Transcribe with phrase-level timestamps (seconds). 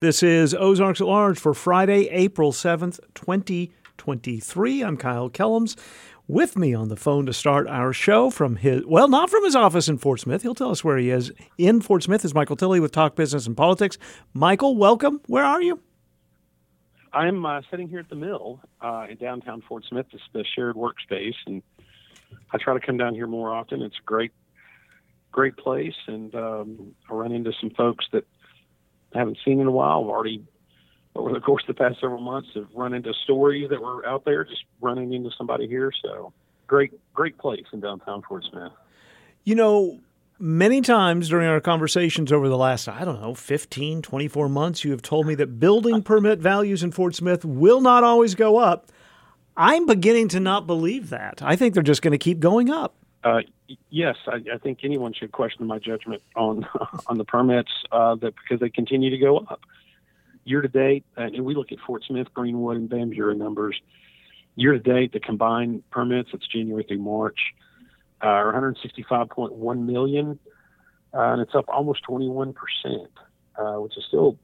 [0.00, 4.84] This is Ozarks at Large for Friday, April 7th, 2023.
[4.84, 5.76] I'm Kyle Kellums.
[6.28, 9.56] With me on the phone to start our show from his, well, not from his
[9.56, 10.42] office in Fort Smith.
[10.42, 11.32] He'll tell us where he is.
[11.58, 13.98] In Fort Smith is Michael Tilley with Talk Business and Politics.
[14.34, 15.20] Michael, welcome.
[15.26, 15.80] Where are you?
[17.12, 20.06] I'm uh, sitting here at the mill uh, in downtown Fort Smith.
[20.12, 21.60] It's the shared workspace, and
[22.52, 23.82] I try to come down here more often.
[23.82, 24.30] It's a great,
[25.32, 28.22] great place, and um, I run into some folks that
[29.14, 30.02] I haven't seen in a while.
[30.02, 30.44] I've already,
[31.14, 34.24] over the course of the past several months, have run into stories that were out
[34.24, 35.90] there, just running into somebody here.
[36.02, 36.32] So
[36.66, 38.72] great, great place in downtown Fort Smith.
[39.44, 40.00] You know,
[40.38, 44.90] many times during our conversations over the last, I don't know, 15, 24 months, you
[44.92, 48.92] have told me that building permit values in Fort Smith will not always go up.
[49.56, 51.42] I'm beginning to not believe that.
[51.42, 52.94] I think they're just going to keep going up.
[53.24, 53.40] Uh,
[53.90, 56.66] yes, I, I, think anyone should question my judgment on
[57.08, 59.60] on the permits uh, that because they continue to go up
[60.44, 61.04] year to date.
[61.16, 63.80] and we look at Fort Smith, Greenwood, and Van Buren numbers.
[64.56, 67.38] Year to date, the combined permits, it's January through March,
[68.22, 70.38] uh, are 165.1 million,
[71.12, 73.10] and it's up almost 21 percent,
[73.56, 74.38] uh, which is still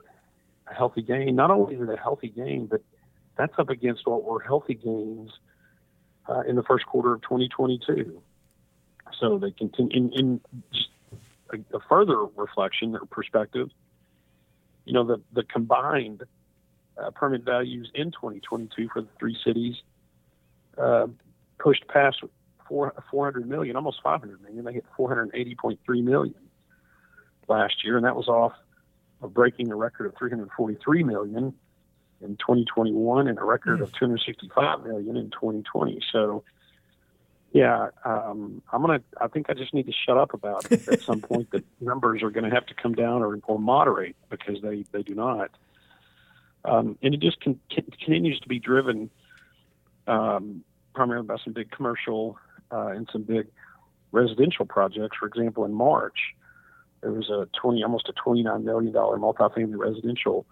[0.70, 1.34] a healthy gain.
[1.36, 2.82] Not only is it a healthy gain, but
[3.36, 5.30] that's up against what were healthy gains
[6.28, 8.20] uh, in the first quarter of 2022.
[9.20, 10.40] So they continue in, in
[11.52, 13.70] a, a, further reflection or perspective.
[14.84, 16.24] You know, the the combined
[17.02, 19.76] uh, permit values in 2022 for the three cities
[20.78, 21.06] uh,
[21.58, 22.22] pushed past
[22.68, 24.64] four, 400 million, almost 500 million.
[24.64, 26.34] They hit 480.3 million
[27.48, 28.52] last year, and that was off
[29.22, 31.54] of breaking a record of 343 million
[32.20, 36.00] in 2021 and a record of 265 million in 2020.
[36.12, 36.44] So
[37.54, 39.00] yeah, um, I'm gonna.
[39.20, 41.52] I think I just need to shut up about it at some point.
[41.52, 45.04] That numbers are going to have to come down or, or moderate because they they
[45.04, 45.52] do not,
[46.64, 49.08] um, and it just con- continues to be driven
[50.08, 50.64] um,
[50.96, 52.36] primarily by some big commercial
[52.72, 53.46] uh, and some big
[54.10, 55.16] residential projects.
[55.20, 56.34] For example, in March,
[57.02, 60.44] there was a 20, almost a 29 million dollar multifamily residential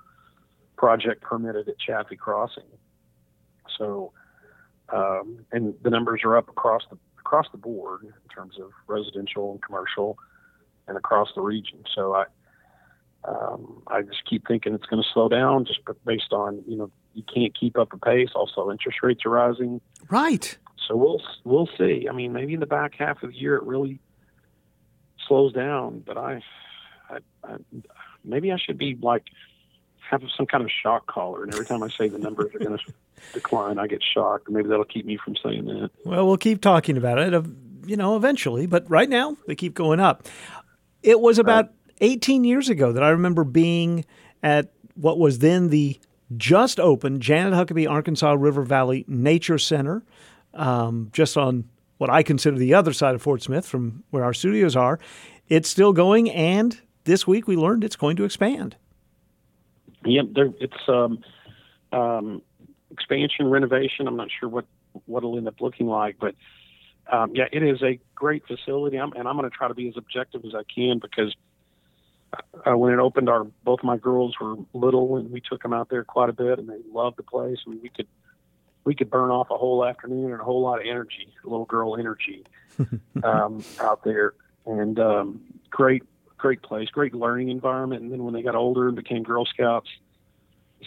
[0.77, 2.63] project permitted at Chaffee Crossing.
[3.77, 4.13] So
[4.93, 9.53] um, and the numbers are up across the across the board in terms of residential
[9.53, 10.19] and commercial,
[10.87, 11.83] and across the region.
[11.95, 12.25] So I
[13.25, 16.91] um, I just keep thinking it's going to slow down, just based on you know
[17.15, 18.31] you can't keep up the pace.
[18.35, 19.81] Also, interest rates are rising.
[20.11, 20.57] Right.
[20.89, 22.07] So we'll we'll see.
[22.09, 24.01] I mean, maybe in the back half of the year it really
[25.29, 26.03] slows down.
[26.05, 26.43] But I,
[27.09, 27.57] I, I
[28.25, 29.25] maybe I should be like
[30.13, 32.79] have some kind of shock collar, and every time I say the numbers are going
[32.79, 32.93] to
[33.33, 34.49] decline, I get shocked.
[34.49, 35.91] Maybe that'll keep me from saying that.
[36.05, 37.45] Well, we'll keep talking about it,
[37.87, 38.67] you know, eventually.
[38.67, 40.29] But right now, they keep going up.
[41.03, 41.75] It was about right.
[42.03, 44.05] 18 years ago that I remember being
[44.43, 45.99] at what was then the
[46.37, 50.05] just opened Janet Huckabee Arkansas River Valley Nature Center,
[50.55, 51.65] um, just on
[51.99, 54.99] what I consider the other side of Fort Smith from where our studios are.
[55.49, 58.77] It's still going, and this week we learned it's going to expand.
[60.05, 60.27] Yep,
[60.61, 61.23] it's um,
[61.93, 62.43] um,
[62.91, 64.07] expansion, renovation.
[64.07, 64.67] I'm not sure what
[65.07, 66.35] what it'll end up looking like, but
[67.11, 69.89] um, yeah, it is a great facility, I'm, and I'm going to try to be
[69.89, 71.35] as objective as I can because
[72.33, 75.89] uh, when it opened, our both my girls were little, and we took them out
[75.89, 77.59] there quite a bit, and they loved the place.
[77.67, 78.07] I mean, we could
[78.85, 81.97] we could burn off a whole afternoon and a whole lot of energy, little girl
[81.97, 82.45] energy,
[83.25, 84.35] um, out there,
[84.67, 85.41] and um,
[85.71, 86.03] great
[86.43, 88.03] great place, great learning environment.
[88.03, 89.89] And then when they got older and became Girl Scouts,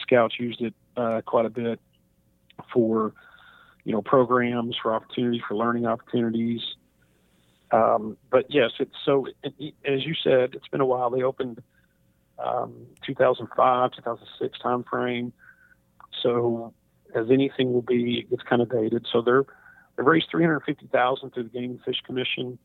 [0.01, 1.79] Scouts used it uh, quite a bit
[2.73, 3.13] for,
[3.85, 6.59] you know, programs, for opportunities, for learning opportunities.
[7.71, 11.09] Um, but yes, it's so, it, it, as you said, it's been a while.
[11.09, 11.63] They opened
[12.37, 12.73] um,
[13.07, 15.31] 2005, 2006 timeframe.
[16.21, 16.73] So
[17.15, 19.07] as anything will be, it's kind of dated.
[19.09, 19.45] So they're,
[19.95, 22.59] they raised 350000 through the Game and Fish Commission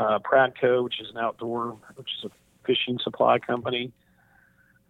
[0.00, 2.30] uh, Pradco, which is an outdoor, which is a
[2.66, 3.92] fishing supply company,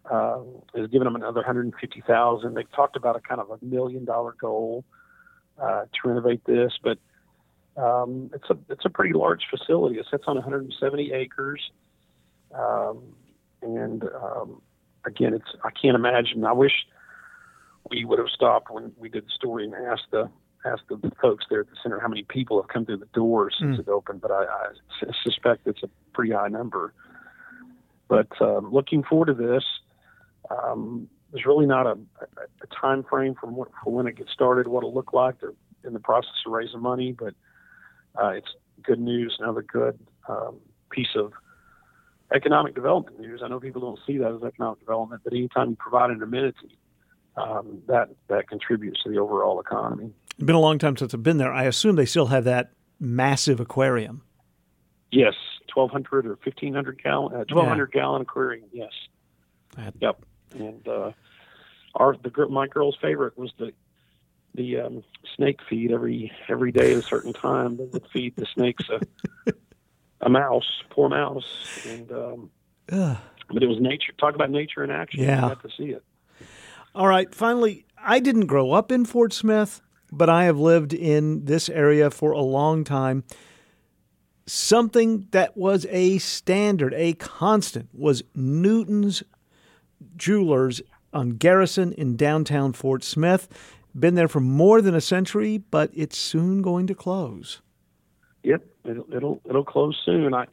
[0.08, 0.38] uh,
[0.76, 2.54] has given them another 150,000.
[2.54, 4.84] They've talked about a kind of a million dollar goal
[5.60, 6.98] uh, to renovate this, but
[7.76, 9.98] um, it's a it's a pretty large facility.
[9.98, 11.60] It sits on 170 acres,
[12.54, 13.02] um,
[13.62, 14.62] and um,
[15.04, 16.44] again, it's I can't imagine.
[16.44, 16.72] I wish
[17.90, 20.30] we would have stopped when we did the story and asked the
[20.64, 23.50] ask the folks there at the center how many people have come through the door
[23.50, 23.80] since mm.
[23.80, 24.66] it opened, but I, I,
[25.24, 26.92] suspect it's a pretty high number.
[28.08, 29.64] But um, looking forward to this,
[30.50, 34.66] um, there's really not a, a, time frame from what, for when it gets started,
[34.66, 35.40] what it'll look like.
[35.40, 35.54] They're
[35.84, 37.34] in the process of raising money, but
[38.20, 38.48] uh, it's
[38.82, 39.98] good news, another good
[40.28, 40.56] um,
[40.90, 41.32] piece of
[42.34, 43.40] economic development news.
[43.44, 46.78] I know people don't see that as economic development, but anytime you provide an amenity,
[47.36, 50.12] um, that that contributes to the overall economy.
[50.40, 51.52] It's been a long time since I've been there.
[51.52, 54.22] I assume they still have that massive aquarium.
[55.12, 55.34] Yes,
[55.68, 58.00] twelve hundred or fifteen hundred gallon, uh, twelve hundred yeah.
[58.00, 58.66] gallon aquarium.
[58.72, 58.92] Yes.
[59.76, 59.92] That...
[60.00, 60.24] Yep.
[60.58, 61.12] And uh,
[61.94, 63.74] our the my girl's favorite was the
[64.54, 65.04] the um,
[65.36, 67.76] snake feed every every day at a certain time.
[67.76, 69.52] They would feed the snakes a,
[70.22, 72.50] a mouse, poor mouse, and um,
[72.88, 74.14] but it was nature.
[74.18, 75.22] Talk about nature in action.
[75.22, 76.02] Yeah, you got to see it.
[76.94, 77.34] All right.
[77.34, 79.82] Finally, I didn't grow up in Fort Smith,
[80.12, 83.24] but I have lived in this area for a long time.
[84.46, 89.22] Something that was a standard, a constant, was Newton's
[90.16, 93.48] Jewelers on Garrison in downtown Fort Smith.
[93.98, 97.60] Been there for more than a century, but it's soon going to close.
[98.42, 100.32] Yep, it'll it'll, it'll close soon.
[100.32, 100.46] I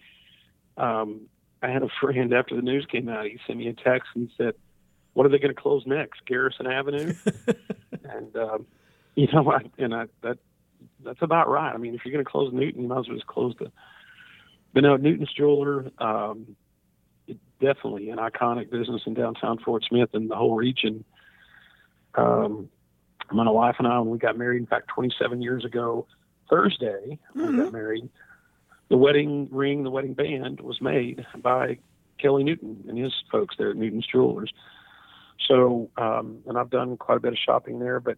[0.78, 1.22] um,
[1.62, 3.26] I had a friend after the news came out.
[3.26, 4.54] He sent me a text and said,
[5.14, 6.26] "What are they going to close next?
[6.26, 7.14] Garrison Avenue?"
[8.04, 8.66] and um,
[9.18, 10.38] you know, I, and I that
[11.04, 11.74] that's about right.
[11.74, 13.72] I mean, if you're going to close Newton, you might as well just close the.
[14.74, 15.92] But no, Newton's Jeweler.
[15.98, 16.56] Um,
[17.60, 21.04] definitely an iconic business in downtown Fort Smith and the whole region.
[22.14, 22.70] Um,
[23.32, 26.06] my wife and I, when we got married, in fact, 27 years ago,
[26.50, 27.58] Thursday, mm-hmm.
[27.58, 28.10] we got married.
[28.90, 31.80] The wedding ring, the wedding band was made by
[32.20, 34.54] Kelly Newton and his folks there at Newton's Jewelers.
[35.48, 38.18] So, um, and I've done quite a bit of shopping there, but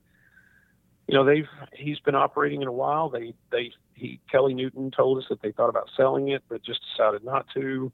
[1.10, 3.10] you know, they've he's been operating in a while.
[3.10, 6.82] They they he Kelly Newton told us that they thought about selling it, but just
[6.92, 7.92] decided not to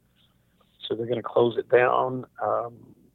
[0.85, 2.25] so they're going to close it down.
[2.43, 2.73] Um,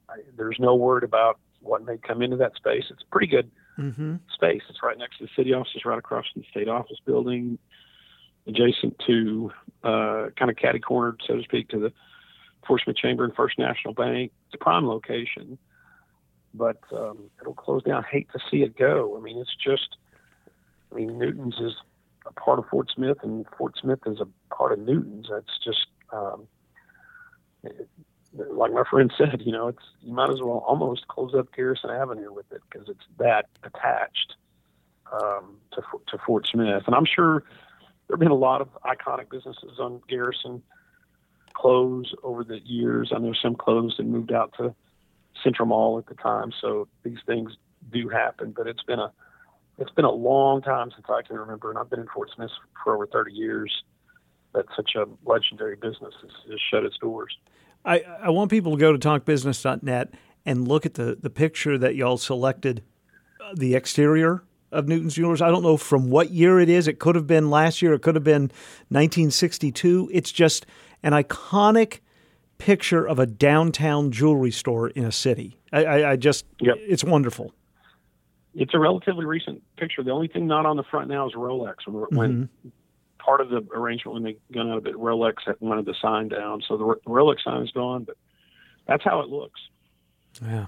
[0.08, 2.85] I, there's no word about what may come into that space.
[2.91, 4.17] It's a pretty good mm-hmm.
[4.32, 4.62] space.
[4.70, 7.58] It's right next to the city offices, right across from the state office building,
[8.46, 9.53] adjacent to
[9.85, 11.93] uh, kind of catty cornered, so to speak, to the
[12.85, 14.32] Smith Chamber and First National Bank.
[14.46, 15.58] It's a prime location,
[16.55, 18.05] but um, it'll close down.
[18.11, 19.17] Hate to see it go.
[19.17, 19.97] I mean, it's just,
[20.91, 21.75] I mean, Newton's is
[22.26, 25.29] a part of Fort Smith, and Fort Smith is a part of Newton's.
[25.31, 26.47] That's just um,
[28.35, 31.91] like my friend said, you know, it's you might as well almost close up Garrison
[31.91, 34.35] Avenue with it because it's that attached
[35.12, 36.85] um, to to Fort Smith.
[36.87, 37.44] And I'm sure
[38.06, 40.62] there have been a lot of iconic businesses on Garrison
[41.55, 43.12] close over the years.
[43.14, 44.75] I know some closed and moved out to
[45.42, 47.52] Central Mall at the time, so these things
[47.92, 48.52] do happen.
[48.56, 49.12] But it's been a
[49.78, 52.50] it's been a long time since I can remember, and I've been in Fort Smith
[52.84, 53.72] for over 30 years
[54.52, 57.37] that such a legendary business has, has shut its doors.
[57.84, 60.14] I, I want people to go to talkbusiness.net
[60.44, 62.82] and look at the, the picture that y'all selected,
[63.43, 65.40] uh, the exterior of Newton's Jewelers.
[65.40, 66.86] I don't know from what year it is.
[66.86, 67.94] It could have been last year.
[67.94, 68.50] It could have been
[68.88, 70.10] 1962.
[70.12, 70.66] It's just
[71.02, 72.00] an iconic
[72.60, 75.58] picture of a downtown jewelry store in a city.
[75.72, 76.76] I, I, I just, yep.
[76.78, 77.52] it's wonderful.
[78.54, 80.02] It's a relatively recent picture.
[80.02, 81.76] The only thing not on the front now is Rolex.
[81.86, 82.16] When, mm-hmm.
[82.16, 82.48] when
[83.20, 84.94] part of the arrangement when they got out of it.
[84.96, 88.16] Rolex wanted the sign down, so the Rolex sign is gone, but
[88.86, 89.60] that's how it looks.
[90.42, 90.66] Yeah.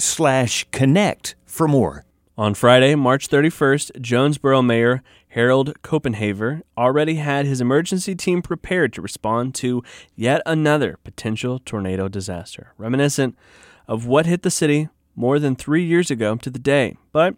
[0.00, 2.06] slash connect for more.
[2.38, 9.00] On Friday, March 31st, Jonesboro Mayor Harold Copenhaver already had his emergency team prepared to
[9.00, 9.82] respond to
[10.16, 13.38] yet another potential tornado disaster, reminiscent
[13.86, 16.96] of what hit the city more than three years ago to the day.
[17.12, 17.36] But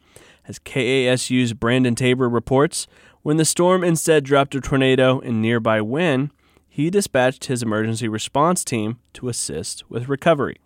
[0.48, 2.86] As KASU's Brandon Tabor reports,
[3.22, 6.32] when the storm instead dropped a tornado in nearby Wynne,
[6.68, 10.56] he dispatched his emergency response team to assist with recovery.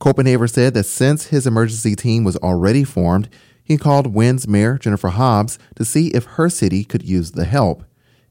[0.00, 3.28] Copenhaver said that since his emergency team was already formed,
[3.68, 7.84] he called Wynne's Mayor Jennifer Hobbs to see if her city could use the help.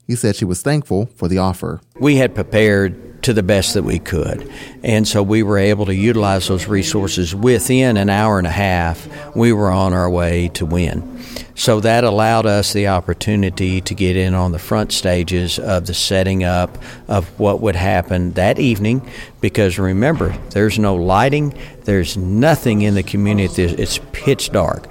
[0.08, 1.79] He said she was thankful for the offer.
[2.00, 4.50] We had prepared to the best that we could.
[4.84, 9.36] And so we were able to utilize those resources within an hour and a half.
[9.36, 11.22] We were on our way to Wynne.
[11.53, 15.94] So that allowed us the opportunity to get in on the front stages of the
[15.94, 16.77] setting up
[17.08, 19.08] of what would happen that evening.
[19.41, 21.53] Because remember, there's no lighting,
[21.84, 24.88] there's nothing in the community, it's pitch dark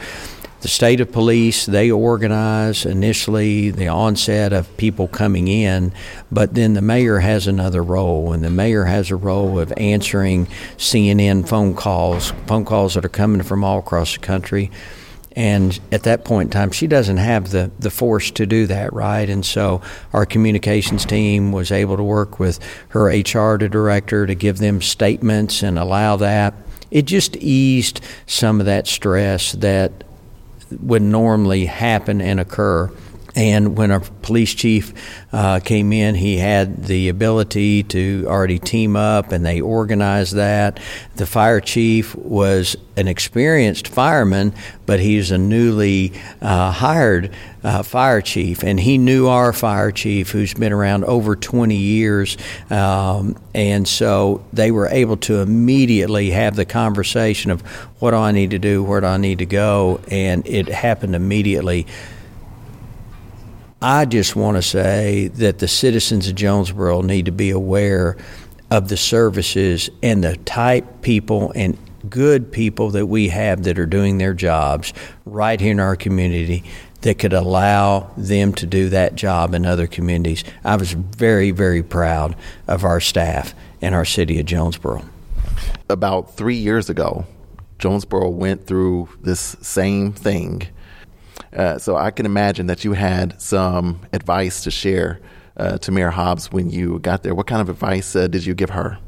[0.67, 5.93] the state of police they organize initially the onset of people coming in
[6.33, 10.45] but then the mayor has another role and the mayor has a role of answering
[10.77, 14.73] cnn phone calls phone calls that are coming from all across the country.
[15.37, 18.93] And at that point in time she doesn't have the, the force to do that
[18.93, 19.31] right?
[19.31, 19.83] And so
[20.13, 22.59] our communications team was able to work with
[22.89, 26.55] her hr director to give them statements and allow that.
[26.91, 29.93] It just eased some of that stress that
[30.81, 32.91] would normally happen and occur.
[33.37, 34.95] And when our police chief
[35.31, 40.81] uh, came in, he had the ability to already team up and they organized that.
[41.17, 44.55] The fire chief was an experienced fireman,
[44.87, 50.31] but he's a newly uh, hired uh, fire chief, and he knew our fire chief,
[50.31, 52.39] who's been around over 20 years.
[52.71, 57.61] Um, and so they were able to immediately have the conversation of
[58.01, 61.15] what do I need to do, where do I need to go, and it happened
[61.15, 61.87] immediately.
[63.89, 68.17] I just want to say that the citizens of Jonesboro need to be aware
[68.69, 71.79] of the services and the type people and
[72.11, 74.93] good people that we have that are doing their jobs
[75.25, 76.65] right here in our community
[77.03, 80.43] that could allow them to do that job in other communities.
[80.65, 82.35] I was very, very proud
[82.67, 85.05] of our staff and our city of Jonesboro.
[85.89, 87.25] About three years ago,
[87.79, 90.67] Jonesboro went through this same thing
[91.57, 95.21] uh, so I can imagine that you had some advice to share
[95.57, 97.35] uh, to Mayor Hobbs when you got there.
[97.35, 98.99] What kind of advice uh, did you give her?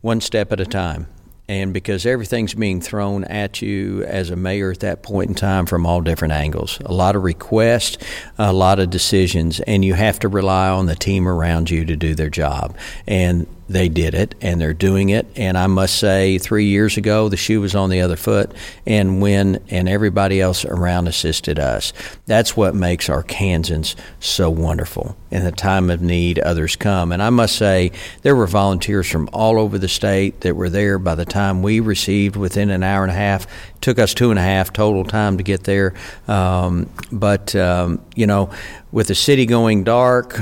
[0.00, 1.06] One step at a time.
[1.48, 5.66] And because everything's being thrown at you as a mayor at that point in time
[5.66, 7.98] from all different angles, a lot of requests,
[8.38, 11.96] a lot of decisions, and you have to rely on the team around you to
[11.96, 12.76] do their job.
[13.06, 15.26] And they did it and they're doing it.
[15.36, 18.52] And I must say, three years ago, the shoe was on the other foot,
[18.86, 21.92] and when and everybody else around assisted us.
[22.26, 25.16] That's what makes Arkansans so wonderful.
[25.30, 27.12] In the time of need, others come.
[27.12, 27.92] And I must say,
[28.22, 31.80] there were volunteers from all over the state that were there by the time we
[31.80, 33.44] received within an hour and a half.
[33.44, 35.94] It took us two and a half total time to get there.
[36.28, 38.50] Um, but, um, you know,
[38.90, 40.38] with the city going dark,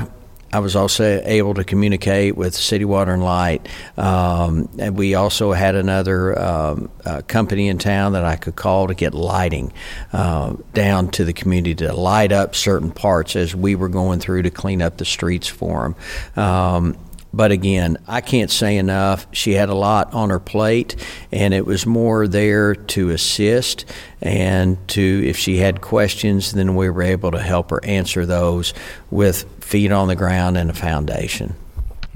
[0.52, 3.69] I was also able to communicate with City Water and Light.
[3.97, 8.88] Um, and we also had another um, uh, company in town that I could call
[8.88, 9.73] to get lighting
[10.12, 14.42] uh, down to the community to light up certain parts as we were going through
[14.42, 15.95] to clean up the streets for
[16.35, 16.45] them.
[16.45, 16.97] Um,
[17.33, 19.27] but again, I can't say enough.
[19.33, 20.97] She had a lot on her plate,
[21.31, 23.85] and it was more there to assist
[24.21, 28.75] and to, if she had questions, then we were able to help her answer those
[29.11, 31.55] with feet on the ground and a foundation.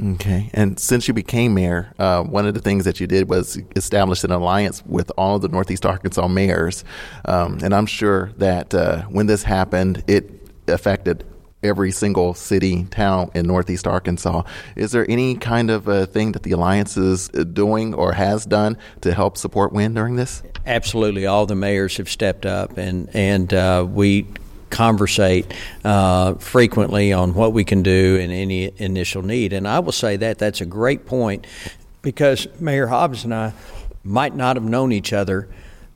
[0.03, 0.51] Okay.
[0.53, 4.25] And since you became mayor, uh, one of the things that you did was establish
[4.25, 6.85] an alliance with all the Northeast Arkansas mayors.
[7.25, 11.25] Um, and I'm sure that uh, when this happened, it affected
[11.65, 14.43] every single city, town in Northeast Arkansas.
[14.77, 18.77] Is there any kind of thing that the Alliance is uh, doing or has done
[19.01, 20.43] to help support Wynne during this?
[20.67, 21.27] Absolutely.
[21.27, 24.27] All the mayors have stepped up, and, and uh, we
[24.71, 25.53] conversate
[25.85, 29.53] uh, frequently on what we can do and any initial need.
[29.53, 31.47] And I will say that that's a great point
[32.03, 33.53] because Mayor Hobbs and I
[34.03, 35.49] might not have known each other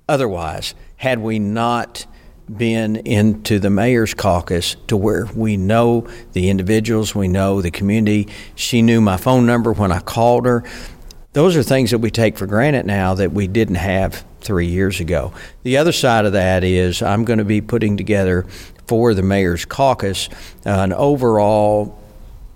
[0.08, 2.06] otherwise had we not–
[2.54, 8.28] been into the mayor's caucus to where we know the individuals, we know the community.
[8.54, 10.64] She knew my phone number when I called her.
[11.32, 15.00] Those are things that we take for granted now that we didn't have three years
[15.00, 15.32] ago.
[15.62, 18.46] The other side of that is I'm going to be putting together
[18.86, 20.28] for the mayor's caucus
[20.64, 21.97] an overall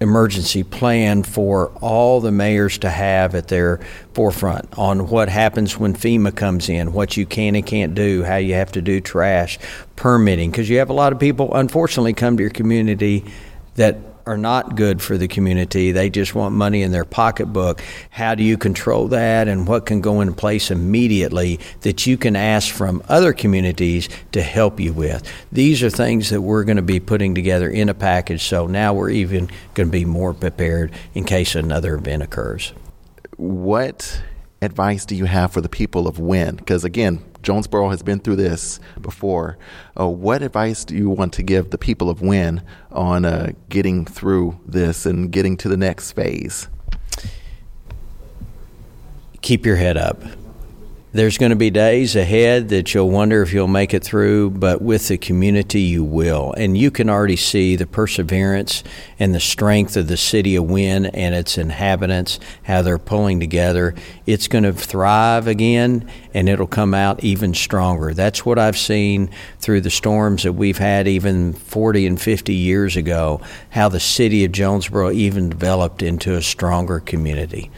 [0.03, 3.81] emergency plan for all the mayors to have at their
[4.13, 8.37] forefront on what happens when FEMA comes in, what you can and can't do, how
[8.37, 9.59] you have to do trash,
[9.97, 13.25] permitting, because you have a lot of people, unfortunately, come to your community
[13.77, 15.93] that are not good for the community.
[15.93, 17.83] They just want money in their pocketbook.
[18.11, 22.37] How do you control that and what can go in place immediately that you can
[22.37, 25.23] ask from other communities to help you with?
[25.51, 28.95] These are things that we're going to be putting together in a package so now
[28.95, 32.73] we're even going to be more prepared in case another event occurs.
[33.37, 34.23] What
[34.63, 36.57] advice do you have for the people of Wynne?
[36.57, 39.59] Because again, Jonesboro has been through this before.
[39.99, 44.05] Uh, what advice do you want to give the people of Wynne on uh, getting
[44.05, 46.69] through this and getting to the next phase?
[49.41, 50.23] Keep your head up.
[51.15, 54.81] There's going to be days ahead that you'll wonder if you'll make it through, but
[54.81, 56.55] with the community, you will.
[56.57, 58.83] And you can already see the perseverance
[59.19, 63.95] and the strength of the city of Wynne and its inhabitants, how they're pulling together.
[64.25, 68.15] It's going to thrive again, and it'll come out even stronger.
[68.15, 69.29] That's what I've seen
[69.59, 74.47] through the storms that we've had even 40 and 50 years ago, how the city
[74.47, 77.71] of Jonesboro even developed into a stronger community.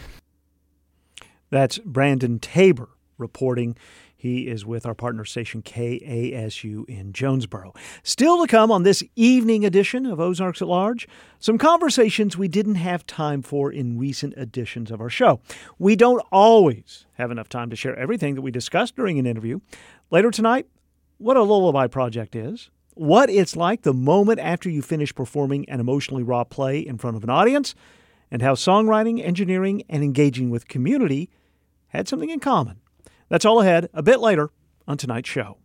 [1.50, 3.76] That's Brandon Tabor reporting.
[4.16, 7.74] He is with our partner station KASU in Jonesboro.
[8.02, 11.06] Still to come on this evening edition of Ozarks at Large,
[11.38, 15.40] some conversations we didn't have time for in recent editions of our show.
[15.78, 19.60] We don't always have enough time to share everything that we discussed during an interview.
[20.10, 20.66] Later tonight,
[21.18, 25.80] what a lullaby project is, what it's like the moment after you finish performing an
[25.80, 27.74] emotionally raw play in front of an audience,
[28.30, 31.28] and how songwriting, engineering, and engaging with community
[31.88, 32.80] had something in common.
[33.34, 34.50] That's all ahead a bit later
[34.86, 35.56] on tonight's show.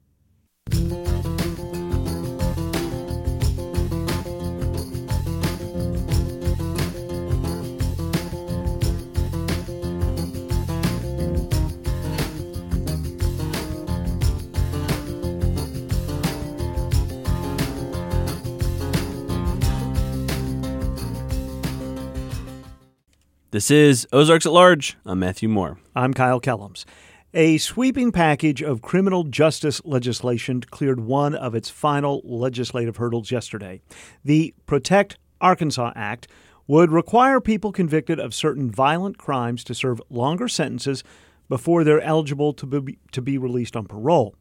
[23.52, 24.98] This is Ozarks at Large.
[25.06, 25.78] I'm Matthew Moore.
[25.96, 26.86] I'm Kyle Kellums.
[27.34, 33.82] A sweeping package of criminal justice legislation cleared one of its final legislative hurdles yesterday.
[34.26, 36.28] The Protect Arkansas Act
[36.66, 41.04] would require people convicted of certain violent crimes to serve longer sentences
[41.50, 44.34] before they're eligible to be, to be released on parole.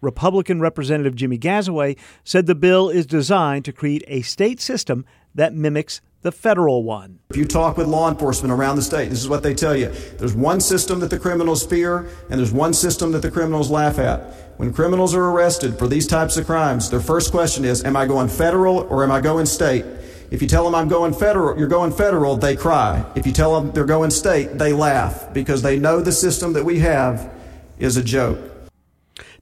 [0.00, 5.54] Republican Representative Jimmy Gazaway said the bill is designed to create a state system that
[5.54, 7.18] mimics the federal one.
[7.30, 9.88] If you talk with law enforcement around the state, this is what they tell you.
[10.18, 13.98] There's one system that the criminals fear, and there's one system that the criminals laugh
[13.98, 14.20] at.
[14.58, 18.06] When criminals are arrested for these types of crimes, their first question is, Am I
[18.06, 19.86] going federal or am I going state?
[20.30, 23.04] If you tell them I'm going federal, you're going federal, they cry.
[23.16, 26.64] If you tell them they're going state, they laugh because they know the system that
[26.64, 27.32] we have
[27.78, 28.38] is a joke.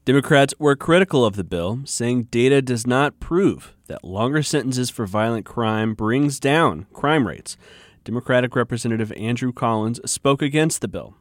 [0.09, 5.05] Democrats were critical of the bill, saying data does not prove that longer sentences for
[5.05, 7.57] violent crime brings down crime rates.
[8.05, 11.13] Democratic Representative Andrew Collins spoke against the bill.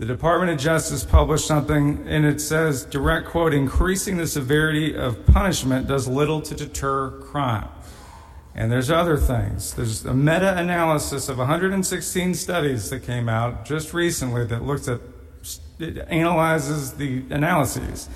[0.00, 5.24] The Department of Justice published something, and it says, direct quote, increasing the severity of
[5.24, 7.68] punishment does little to deter crime.
[8.56, 9.72] And there's other things.
[9.74, 14.98] There's a meta analysis of 116 studies that came out just recently that looks at,
[15.78, 18.08] it analyzes the analyses.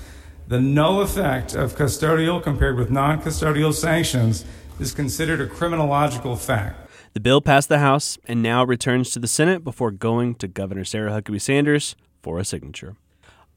[0.47, 4.45] The no effect of custodial compared with non custodial sanctions
[4.79, 6.89] is considered a criminological fact.
[7.11, 10.85] The bill passed the House and now returns to the Senate before going to Governor
[10.85, 12.95] Sarah Huckabee Sanders for a signature.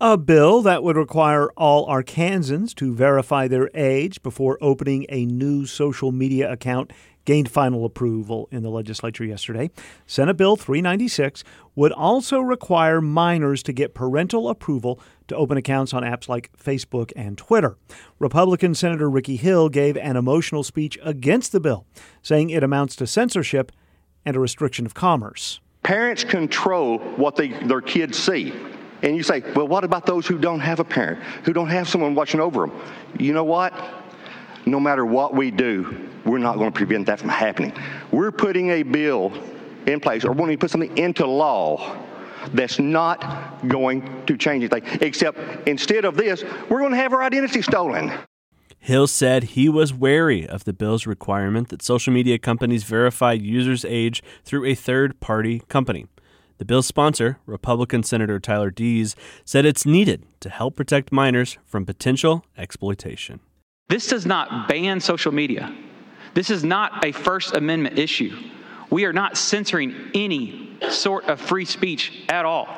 [0.01, 5.67] A bill that would require all Arkansans to verify their age before opening a new
[5.67, 6.93] social media account
[7.31, 9.71] gained final approval in the legislature yesterday.
[10.05, 11.45] Senate Bill 396
[11.77, 17.13] would also require minors to get parental approval to open accounts on apps like Facebook
[17.15, 17.77] and Twitter.
[18.19, 21.87] Republican Senator Ricky Hill gave an emotional speech against the bill,
[22.21, 23.71] saying it amounts to censorship
[24.27, 25.61] and a restriction of commerce.
[25.85, 28.53] Parents control what they, their kids see.
[29.05, 31.89] And you say, well, what about those who don't have a parent, who don't have
[31.89, 32.77] someone watching over them?
[33.21, 33.73] You know what?
[34.67, 37.73] No matter what we do, we're not going to prevent that from happening.
[38.13, 39.33] We're putting a bill
[39.87, 41.97] in place, or when to put something into law
[42.53, 47.23] that's not going to change anything, except instead of this, we're going to have our
[47.23, 48.13] identity stolen.
[48.79, 53.85] Hill said he was wary of the bill's requirement that social media companies verify users'
[53.85, 56.07] age through a third party company.
[56.57, 61.85] The bill's sponsor, Republican Senator Tyler Dees, said it's needed to help protect minors from
[61.87, 63.41] potential exploitation.
[63.91, 65.75] This does not ban social media.
[66.33, 68.35] This is not a First Amendment issue.
[68.89, 72.69] We are not censoring any sort of free speech at all.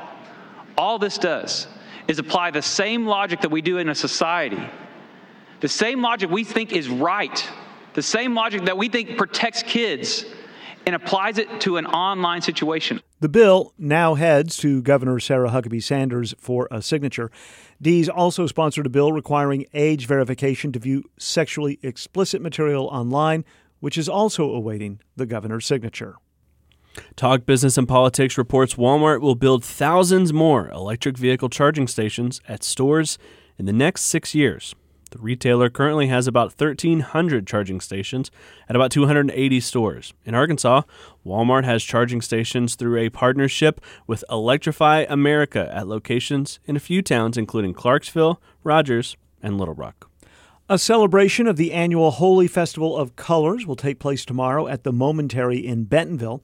[0.76, 1.68] All this does
[2.08, 4.60] is apply the same logic that we do in a society,
[5.60, 7.48] the same logic we think is right
[7.94, 10.24] The same logic that we think protects kids
[10.86, 13.00] and applies it to an online situation.
[13.20, 17.30] The bill now heads to Governor Sarah Huckabee Sanders for a signature.
[17.80, 23.44] Dees also sponsored a bill requiring age verification to view sexually explicit material online,
[23.80, 26.16] which is also awaiting the governor's signature.
[27.16, 32.62] Talk Business and Politics reports Walmart will build thousands more electric vehicle charging stations at
[32.62, 33.18] stores
[33.58, 34.74] in the next six years.
[35.12, 38.30] The retailer currently has about 1,300 charging stations
[38.66, 40.14] at about 280 stores.
[40.24, 40.82] In Arkansas,
[41.24, 47.02] Walmart has charging stations through a partnership with Electrify America at locations in a few
[47.02, 50.08] towns, including Clarksville, Rogers, and Little Rock.
[50.70, 54.92] A celebration of the annual Holi Festival of Colors will take place tomorrow at the
[54.92, 56.42] Momentary in Bentonville.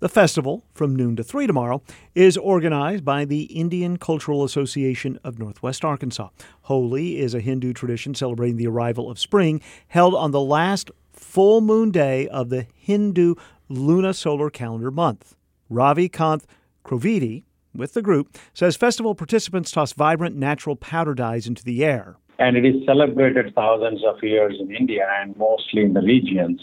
[0.00, 1.82] The festival, from noon to 3 tomorrow,
[2.14, 6.30] is organized by the Indian Cultural Association of Northwest Arkansas.
[6.62, 11.60] Holi is a Hindu tradition celebrating the arrival of spring, held on the last full
[11.60, 13.34] moon day of the Hindu
[13.70, 15.36] lunisolar calendar month.
[15.68, 16.44] Ravi Kanth
[16.82, 22.16] Krovidi, with the group, says festival participants toss vibrant natural powder dyes into the air.
[22.38, 26.62] And it is celebrated thousands of years in India and mostly in the regions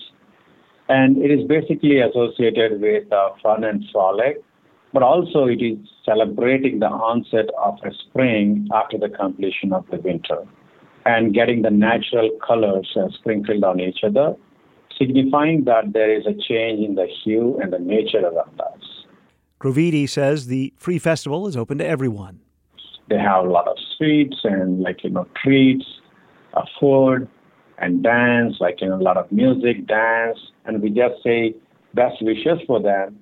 [0.89, 4.37] and it is basically associated with uh, fun and frolic,
[4.93, 9.97] but also it is celebrating the onset of a spring after the completion of the
[9.97, 10.45] winter
[11.05, 14.35] and getting the natural colors uh, sprinkled on each other,
[14.97, 19.05] signifying that there is a change in the hue and the nature around us.
[19.59, 22.41] Krovidi says the free festival is open to everyone.
[23.09, 25.85] They have a lot of sweets and like you know treats,
[26.53, 27.27] uh, food,
[27.77, 31.55] and dance, like you know, a lot of music, dance, and we just say
[31.93, 33.19] best wishes for them.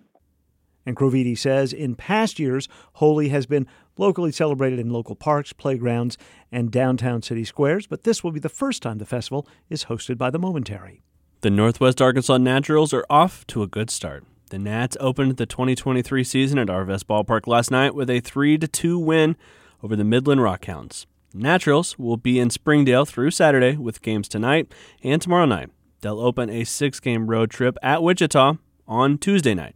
[0.85, 6.17] And Krovidi says in past years, Holi has been locally celebrated in local parks, playgrounds,
[6.51, 10.17] and downtown city squares, but this will be the first time the festival is hosted
[10.17, 11.01] by the Momentary.
[11.41, 14.25] The Northwest Arkansas Naturals are off to a good start.
[14.51, 18.99] The Nats opened the 2023 season at Arvest Ballpark last night with a 3 2
[18.99, 19.35] win
[19.81, 21.07] over the Midland Rockhounds.
[21.37, 24.71] Naturals will be in Springdale through Saturday with games tonight
[25.03, 25.69] and tomorrow night.
[25.99, 28.53] They'll open a six game road trip at Wichita
[28.87, 29.75] on Tuesday night.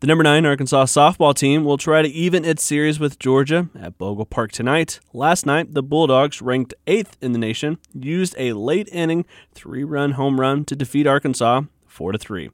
[0.00, 3.98] The number nine Arkansas softball team will try to even its series with Georgia at
[3.98, 4.98] Bogle Park tonight.
[5.12, 10.12] Last night, the Bulldogs, ranked eighth in the nation, used a late inning three run
[10.12, 12.50] home run to defeat Arkansas 4 3.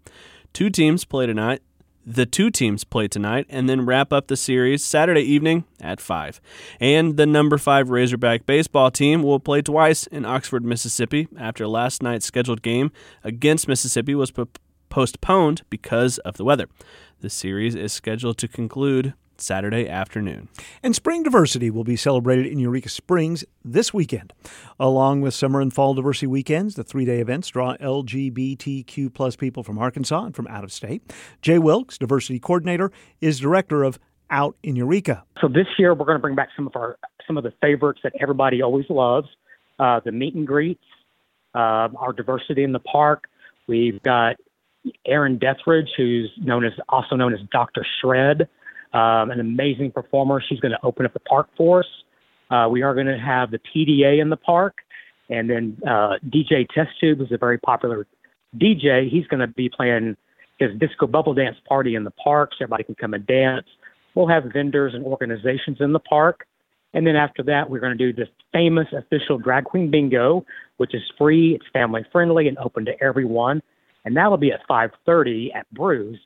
[0.52, 1.62] Two teams play tonight
[2.06, 6.40] the two teams play tonight and then wrap up the series Saturday evening at 5.
[6.78, 12.04] And the number 5 Razorback baseball team will play twice in Oxford, Mississippi after last
[12.04, 12.92] night's scheduled game
[13.24, 14.32] against Mississippi was
[14.88, 16.68] postponed because of the weather.
[17.20, 20.48] The series is scheduled to conclude Saturday afternoon.
[20.82, 24.32] And Spring Diversity will be celebrated in Eureka Springs this weekend.
[24.78, 29.62] Along with Summer and Fall Diversity Weekends, the three day events draw LGBTQ plus people
[29.62, 31.12] from Arkansas and from out of state.
[31.42, 33.98] Jay Wilkes, Diversity Coordinator, is Director of
[34.30, 35.24] Out in Eureka.
[35.40, 38.00] So this year we're going to bring back some of our some of the favorites
[38.04, 39.28] that everybody always loves,
[39.78, 40.84] uh, the meet and greets,
[41.54, 43.28] uh, our diversity in the park.
[43.66, 44.36] We've got
[45.06, 47.84] Aaron Dethridge, who's known as also known as Dr.
[48.00, 48.48] Shred
[48.96, 50.42] um, an amazing performer.
[50.48, 51.86] She's going to open up the park for us.
[52.50, 54.78] Uh, we are going to have the PDA in the park,
[55.28, 58.06] and then uh, DJ Test Tube is a very popular
[58.56, 59.10] DJ.
[59.10, 60.16] He's going to be playing
[60.58, 63.66] his disco bubble dance party in the park, so everybody can come and dance.
[64.14, 66.46] We'll have vendors and organizations in the park.
[66.94, 70.46] And then after that, we're going to do this famous official drag queen bingo,
[70.78, 73.60] which is free, it's family friendly, and open to everyone.
[74.06, 76.18] And that'll be at 5:30 at Brews.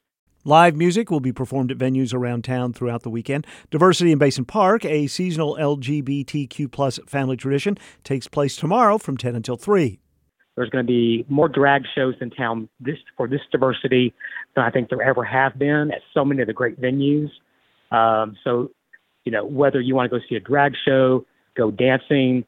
[0.45, 3.47] Live music will be performed at venues around town throughout the weekend.
[3.71, 9.37] Diversity in Basin Park, a seasonal LGBTQ plus family tradition, takes place tomorrow from 10
[9.37, 9.99] until 3.
[10.57, 14.15] There's going to be more drag shows in town this for this diversity
[14.55, 17.29] than I think there ever have been at so many of the great venues.
[17.91, 18.71] Um, so,
[19.27, 22.47] you know, whether you want to go see a drag show, go dancing,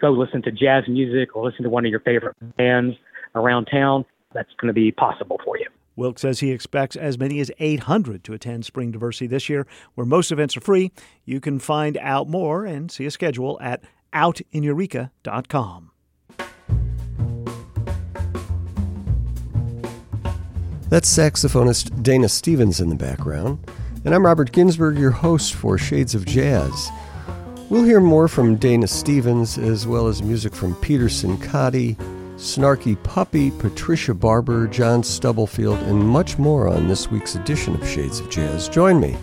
[0.00, 2.96] go listen to jazz music, or listen to one of your favorite bands
[3.34, 5.66] around town, that's going to be possible for you.
[6.00, 10.06] Wilk says he expects as many as 800 to attend Spring Diversity this year, where
[10.06, 10.92] most events are free.
[11.26, 13.82] You can find out more and see a schedule at
[14.14, 15.90] outineureka.com.
[20.88, 23.58] That's saxophonist Dana Stevens in the background,
[24.06, 26.88] and I'm Robert Ginsburg, your host for Shades of Jazz.
[27.68, 31.96] We'll hear more from Dana Stevens as well as music from Peter Cincotti,
[32.40, 38.18] Snarky Puppy, Patricia Barber, John Stubblefield, and much more on this week's edition of Shades
[38.18, 38.66] of Jazz.
[38.66, 39.14] Join me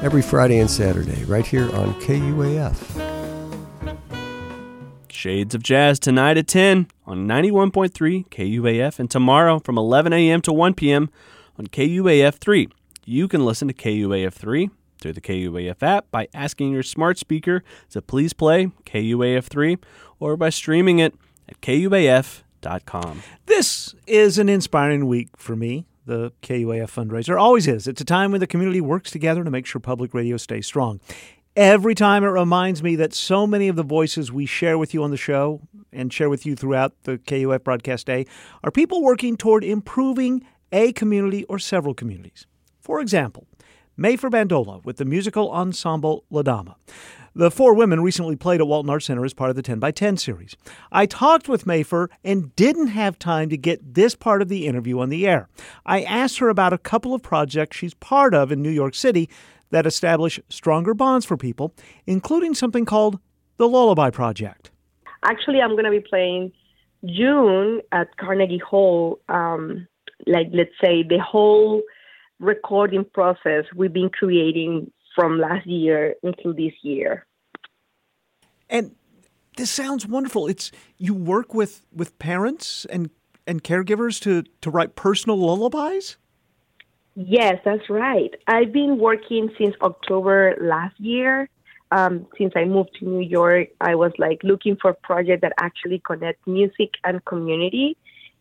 [0.00, 3.98] every Friday and Saturday right here on KUAF.
[5.10, 10.40] Shades of Jazz tonight at 10 on 91.3 KUAF and tomorrow from 11 a.m.
[10.40, 11.10] to 1 p.m.
[11.58, 12.66] on KUAF 3.
[13.04, 17.62] You can listen to KUAF 3 through the KUAF app by asking your smart speaker
[17.90, 19.76] to please play KUAF 3
[20.18, 21.14] or by streaming it
[21.48, 23.22] at KUAF.com.
[23.46, 25.86] This is an inspiring week for me.
[26.06, 27.86] The KUAF fundraiser always is.
[27.86, 31.00] It's a time when the community works together to make sure public radio stays strong.
[31.54, 35.02] Every time it reminds me that so many of the voices we share with you
[35.02, 35.60] on the show
[35.92, 38.26] and share with you throughout the KUAF broadcast day
[38.62, 42.46] are people working toward improving a community or several communities.
[42.80, 43.46] For example,
[43.98, 46.76] Mafer Bandola with the musical ensemble La Dama.
[47.38, 49.92] The four women recently played at Walton Arts Center as part of the 10 by
[49.92, 50.56] 10 series.
[50.90, 54.98] I talked with Mafer and didn't have time to get this part of the interview
[54.98, 55.48] on the air.
[55.86, 59.30] I asked her about a couple of projects she's part of in New York City
[59.70, 61.72] that establish stronger bonds for people,
[62.08, 63.20] including something called
[63.56, 64.72] the Lullaby Project.
[65.22, 66.50] Actually, I'm going to be playing
[67.04, 69.20] June at Carnegie Hall.
[69.28, 69.86] Um,
[70.26, 71.82] like, let's say, the whole
[72.40, 77.26] recording process we've been creating from last year until this year.
[78.68, 78.94] And
[79.56, 80.46] this sounds wonderful.
[80.46, 83.10] It's you work with with parents and
[83.46, 86.16] and caregivers to to write personal lullabies?
[87.16, 88.32] Yes, that's right.
[88.46, 91.48] I've been working since October last year.
[91.90, 96.00] Um, since I moved to New York, I was like looking for projects that actually
[96.06, 97.96] connect music and community.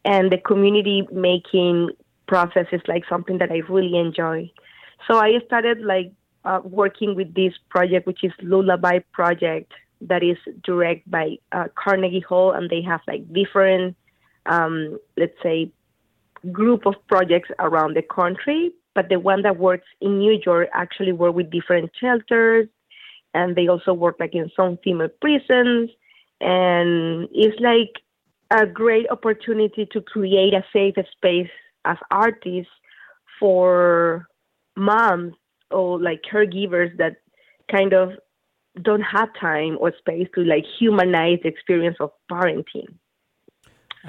[0.06, 1.90] And the community making
[2.28, 4.52] process is like something that I really enjoy.
[5.10, 6.12] So I started like
[6.46, 12.20] uh, working with this project, which is Lullaby Project, that is directed by uh, Carnegie
[12.20, 13.96] Hall, and they have like different,
[14.46, 15.72] um, let's say,
[16.52, 18.72] group of projects around the country.
[18.94, 22.68] But the one that works in New York actually work with different shelters,
[23.34, 25.92] and they also work like in some female prisons,
[26.42, 27.94] and it's like
[28.50, 31.50] a great opportunity to create a safe space
[31.86, 32.72] as artists
[33.40, 34.28] for
[34.76, 35.34] moms
[35.72, 37.18] or like caregivers that
[37.70, 38.12] kind of
[38.84, 42.88] don't have time or space to like humanize the experience of parenting.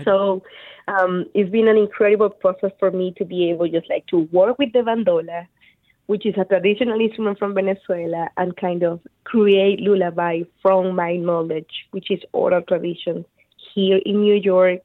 [0.04, 0.42] So
[0.86, 4.58] um, it's been an incredible process for me to be able just like to work
[4.58, 5.46] with the bandola,
[6.06, 11.86] which is a traditional instrument from Venezuela, and kind of create lullaby from my knowledge,
[11.90, 13.24] which is oral tradition
[13.74, 14.80] here in New York.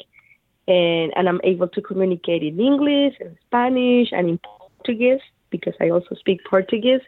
[0.67, 5.89] And, and I'm able to communicate in English and Spanish and in Portuguese because I
[5.89, 7.01] also speak Portuguese.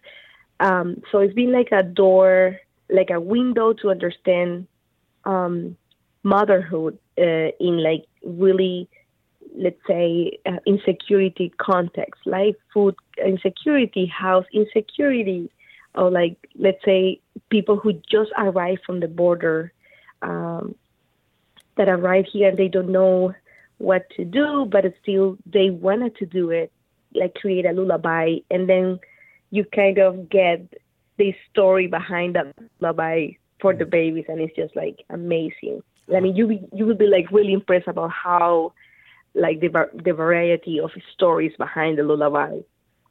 [0.59, 4.67] Um, so it's been like a door, like a window to understand
[5.25, 5.75] um,
[6.23, 8.89] motherhood uh, in like really,
[9.55, 15.49] let's say, uh, insecurity context, like food insecurity, house insecurity,
[15.95, 17.19] or like let's say
[17.49, 19.71] people who just arrived from the border
[20.21, 20.75] um,
[21.77, 23.33] that arrive here and they don't know
[23.77, 26.71] what to do, but still they wanted to do it,
[27.13, 28.99] like create a lullaby, and then
[29.51, 30.61] you kind of get
[31.17, 33.29] the story behind that lullaby
[33.61, 35.81] for the babies, and it's just like amazing.
[36.15, 38.73] I mean, you you will be like really impressed about how
[39.33, 39.69] like the
[40.03, 42.59] the variety of stories behind the lullaby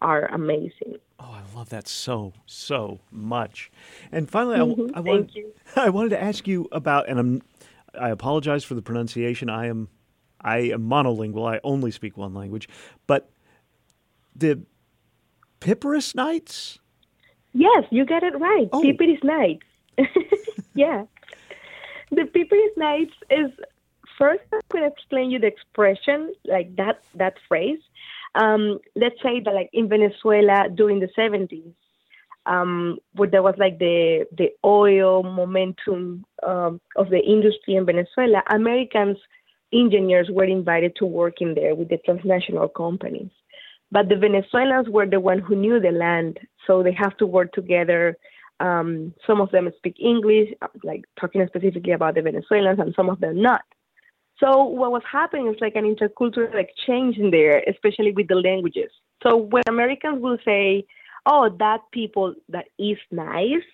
[0.01, 0.97] are amazing.
[1.19, 3.71] Oh, I love that so so much.
[4.13, 5.45] And finally, Mhm, I, I wanted.
[5.77, 7.43] I wanted to ask you about, and I'm
[7.99, 9.49] I apologize for the pronunciation.
[9.49, 9.89] I am
[10.41, 11.49] I am monolingual.
[11.49, 12.69] I only speak one language,
[13.07, 13.31] but
[14.37, 14.61] the
[15.61, 16.79] Pipparus Nights.
[17.55, 18.69] Yes, you get it right.
[18.73, 18.83] Oh.
[18.83, 19.67] Pippiris Nights.
[20.75, 21.05] yeah.
[22.11, 23.51] The Pippiris Nights is
[24.19, 27.79] first I'm gonna explain you the expression, like that that phrase.
[28.35, 31.73] Um, let's say that like in Venezuela during the seventies,
[32.47, 38.43] um, where there was like the the oil momentum um, of the industry in Venezuela,
[38.49, 39.19] Americans
[39.73, 43.31] engineers were invited to work in there with the transnational companies.
[43.95, 47.53] But the Venezuelans were the one who knew the land, so they have to work
[47.53, 48.19] together.
[48.59, 50.49] Um, some of them speak English,
[50.83, 53.63] like talking specifically about the Venezuelans, and some of them not.
[54.41, 58.91] So what was happening is like an intercultural exchange in there, especially with the languages.
[59.23, 60.87] So when Americans will say,
[61.25, 63.69] "Oh, that people that is nice,"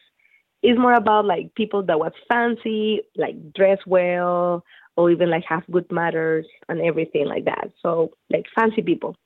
[0.62, 4.66] it's more about like people that was fancy, like dress well,
[4.98, 7.72] or even like have good manners and everything like that.
[7.82, 9.16] So like fancy people.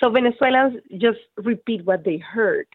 [0.00, 2.66] So Venezuelans just repeat what they heard.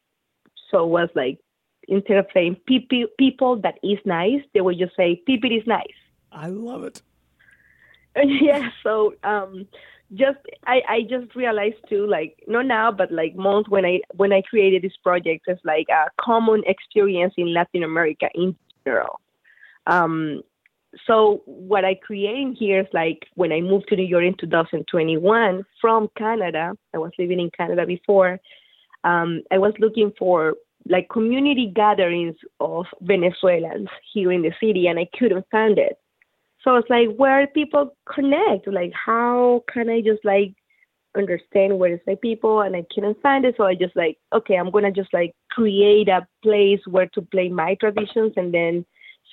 [0.71, 1.39] So it was like
[1.88, 5.99] instead of saying people people that is nice, they would just say people is nice.
[6.31, 7.01] I love it.
[8.23, 8.69] yeah.
[8.83, 9.67] So um,
[10.13, 14.31] just I, I just realized too, like not now, but like months when I when
[14.31, 19.19] I created this project, it's like a common experience in Latin America in general.
[19.88, 20.41] Um,
[21.08, 25.65] so what I created here is like when I moved to New York in 2021
[25.81, 28.39] from Canada, I was living in Canada before.
[29.03, 30.55] Um, I was looking for
[30.88, 35.97] like community gatherings of Venezuelans here in the city, and I couldn't find it.
[36.63, 40.53] So it's like where people connect, like how can I just like
[41.15, 43.55] understand where is my people, and I couldn't find it.
[43.58, 47.49] So I just like okay, I'm gonna just like create a place where to play
[47.49, 48.86] my traditions, and then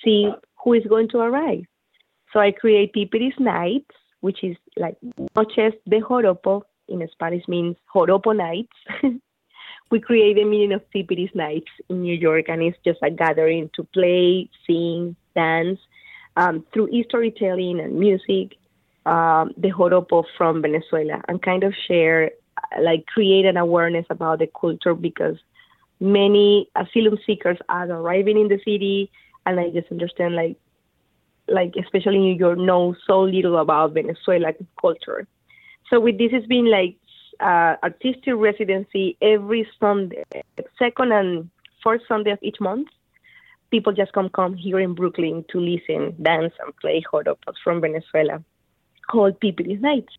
[0.03, 0.31] see
[0.63, 1.65] who is going to arrive.
[2.31, 4.97] So I create Pipiris Nights, which is like
[5.35, 8.75] Noches de Joropo, in Spanish means Joropo Nights.
[9.91, 13.69] we create a meaning of Pipiris Nights in New York, and it's just a gathering
[13.75, 15.79] to play, sing, dance
[16.37, 18.57] um, through storytelling and music,
[19.05, 22.31] um, the Joropo from Venezuela, and kind of share,
[22.81, 25.37] like, create an awareness about the culture because
[25.99, 29.11] many asylum seekers are arriving in the city
[29.45, 30.57] and I just understand like
[31.47, 35.27] like especially New York know so little about Venezuela culture.
[35.89, 36.95] So with this, it's been like
[37.39, 40.23] uh, artistic residency every Sunday,
[40.79, 41.49] second and
[41.81, 42.87] fourth Sunday of each month.
[43.71, 48.43] People just come come here in Brooklyn to listen, dance, and play joropos from Venezuela,
[49.09, 50.13] called Pipiris Nights.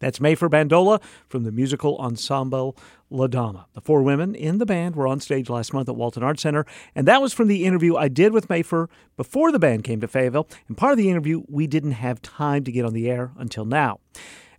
[0.00, 2.76] That's Mafer Bandola from the musical ensemble
[3.12, 3.66] La Dama.
[3.74, 6.64] The four women in the band were on stage last month at Walton Arts Center,
[6.94, 10.08] and that was from the interview I did with Mafer before the band came to
[10.08, 10.48] Fayetteville.
[10.66, 13.64] And part of the interview we didn't have time to get on the air until
[13.64, 14.00] now.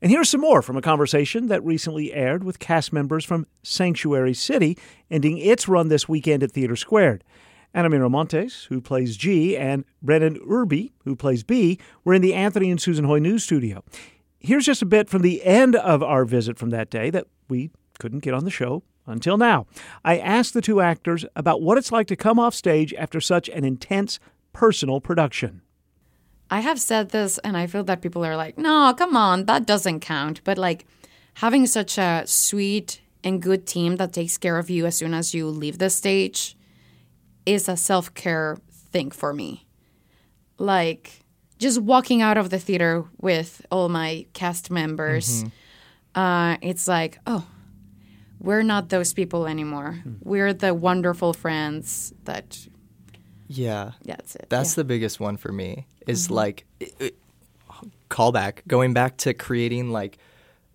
[0.02, 4.34] And here's some more from a conversation that recently aired with cast members from Sanctuary
[4.34, 4.78] City,
[5.10, 7.24] ending its run this weekend at Theater Squared.
[7.74, 12.70] Ana Miramontes, who plays G, and Brennan Irby, who plays B, were in the Anthony
[12.70, 13.84] and Susan Hoy News Studio.
[14.40, 17.72] Here's just a bit from the end of our visit from that day that we
[18.04, 19.66] couldn't get on the show until now.
[20.04, 23.48] I asked the two actors about what it's like to come off stage after such
[23.48, 24.20] an intense
[24.52, 25.62] personal production.
[26.52, 29.66] I have said this, and I feel that people are like, no, come on, that
[29.66, 30.42] doesn't count.
[30.44, 30.86] But like
[31.36, 35.34] having such a sweet and good team that takes care of you as soon as
[35.34, 36.58] you leave the stage
[37.46, 38.58] is a self care
[38.92, 39.66] thing for me.
[40.58, 41.24] Like,
[41.58, 46.20] just walking out of the theater with all my cast members, mm-hmm.
[46.20, 47.48] uh, it's like, oh,
[48.44, 50.00] we're not those people anymore.
[50.06, 50.18] Mm.
[50.22, 52.68] We're the wonderful friends that.
[53.48, 54.48] Yeah, that's it.
[54.50, 54.82] That's yeah.
[54.82, 55.88] the biggest one for me.
[56.06, 56.34] Is mm-hmm.
[56.36, 57.16] like it, it,
[58.10, 60.18] callback, going back to creating like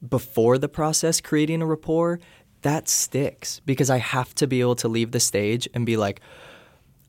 [0.06, 2.18] before the process, creating a rapport.
[2.62, 6.20] That sticks because I have to be able to leave the stage and be like,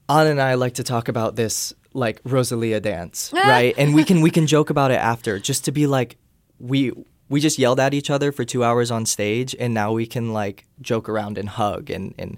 [0.08, 3.74] Anna and I like to talk about this like Rosalia dance, right?
[3.78, 6.17] and we can we can joke about it after, just to be like,
[6.60, 6.91] we
[7.30, 10.34] we just yelled at each other for two hours on stage, and now we can
[10.34, 12.38] like joke around and hug and and.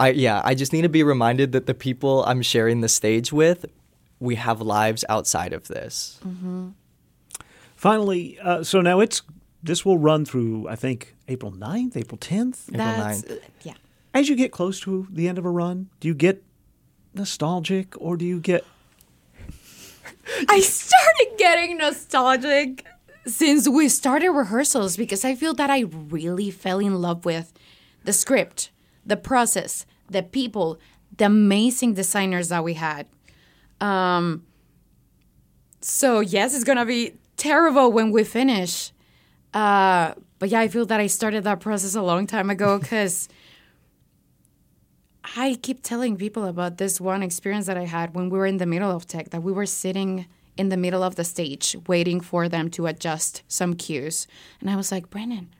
[0.00, 3.32] I yeah, I just need to be reminded that the people I'm sharing the stage
[3.32, 3.66] with,
[4.20, 6.20] we have lives outside of this.
[6.24, 6.68] Mm-hmm.
[7.74, 9.22] Finally, uh, so now it's
[9.60, 12.68] this will run through I think April 9th, April 10th.
[12.68, 13.30] April 9th.
[13.30, 13.74] Uh, yeah.
[14.14, 16.44] As you get close to the end of a run, do you get
[17.14, 18.64] nostalgic or do you get
[20.48, 22.84] I started getting nostalgic
[23.28, 27.52] since we started rehearsals because I feel that I really fell in love with
[28.04, 28.70] the script,
[29.04, 30.78] the process, the people,
[31.16, 33.06] the amazing designers that we had.
[33.80, 34.44] Um,
[35.80, 38.92] so yes, it's gonna be terrible when we finish.
[39.52, 43.28] Uh, but yeah, I feel that I started that process a long time ago because
[45.36, 48.56] I keep telling people about this one experience that I had when we were in
[48.56, 50.26] the middle of tech, that we were sitting
[50.58, 54.26] in the middle of the stage waiting for them to adjust some cues.
[54.60, 55.54] And I was like, Brennan,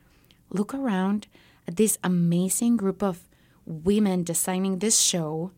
[0.49, 1.27] look around
[1.67, 3.23] at this amazing group of
[3.65, 5.51] women designing this show.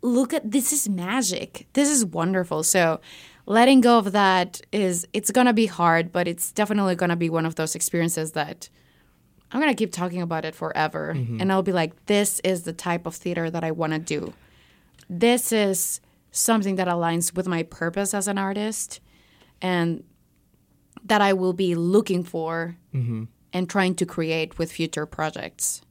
[0.00, 1.66] Look at this is magic.
[1.72, 2.62] This is wonderful.
[2.62, 3.00] So
[3.46, 7.46] letting go of that is it's gonna be hard, but it's definitely gonna be one
[7.46, 8.68] of those experiences that
[9.50, 11.40] I'm gonna keep talking about it forever, mm-hmm.
[11.40, 14.32] and I'll be like, this is the type of theater that I want to do.
[15.10, 16.00] This is
[16.32, 19.00] something that aligns with my purpose as an artist,
[19.60, 20.02] and
[21.04, 23.24] that I will be looking for mm-hmm.
[23.52, 25.82] and trying to create with future projects.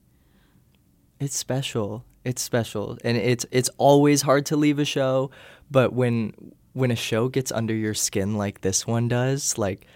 [1.19, 2.03] It's special.
[2.23, 5.31] It's special, and it's it's always hard to leave a show,
[5.71, 6.33] but when
[6.73, 9.87] when a show gets under your skin like this one does, like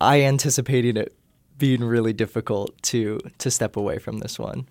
[0.00, 1.16] I anticipated it
[1.56, 4.68] being really difficult to to step away from this one.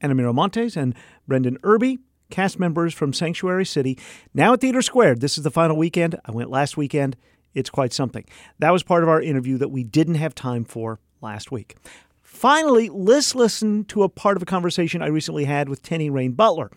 [0.00, 0.94] Ana Miramontes and
[1.28, 1.98] Brennan Irby,
[2.30, 3.98] cast members from Sanctuary City,
[4.34, 5.20] now at Theater Squared.
[5.20, 6.18] This is the final weekend.
[6.24, 7.16] I went last weekend.
[7.54, 8.24] It's quite something.
[8.58, 11.76] That was part of our interview that we didn't have time for last week.
[12.22, 16.32] Finally, let's listen to a part of a conversation I recently had with Tenny Rain
[16.32, 16.70] Butler.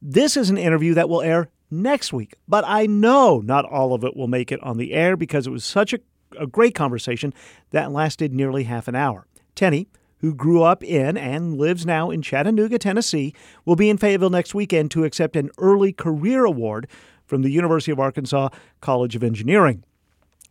[0.00, 2.34] This is an interview that will air next week.
[2.46, 5.50] But I know not all of it will make it on the air because it
[5.50, 5.98] was such a,
[6.38, 7.32] a great conversation
[7.70, 9.26] that lasted nearly half an hour.
[9.54, 9.88] Tenny,
[10.20, 14.54] who grew up in and lives now in Chattanooga, Tennessee, will be in Fayetteville next
[14.54, 16.88] weekend to accept an early career award
[17.24, 18.48] from the University of Arkansas
[18.80, 19.84] College of Engineering.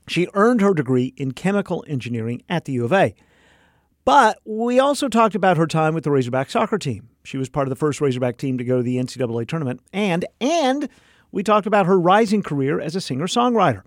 [0.08, 3.14] She earned her degree in chemical engineering at the U of A.
[4.06, 7.10] But we also talked about her time with the Razorback soccer team.
[7.26, 10.24] She was part of the first Razorback team to go to the NCAA tournament, and
[10.40, 10.88] and
[11.34, 13.82] we talked about her rising career as a singer-songwriter.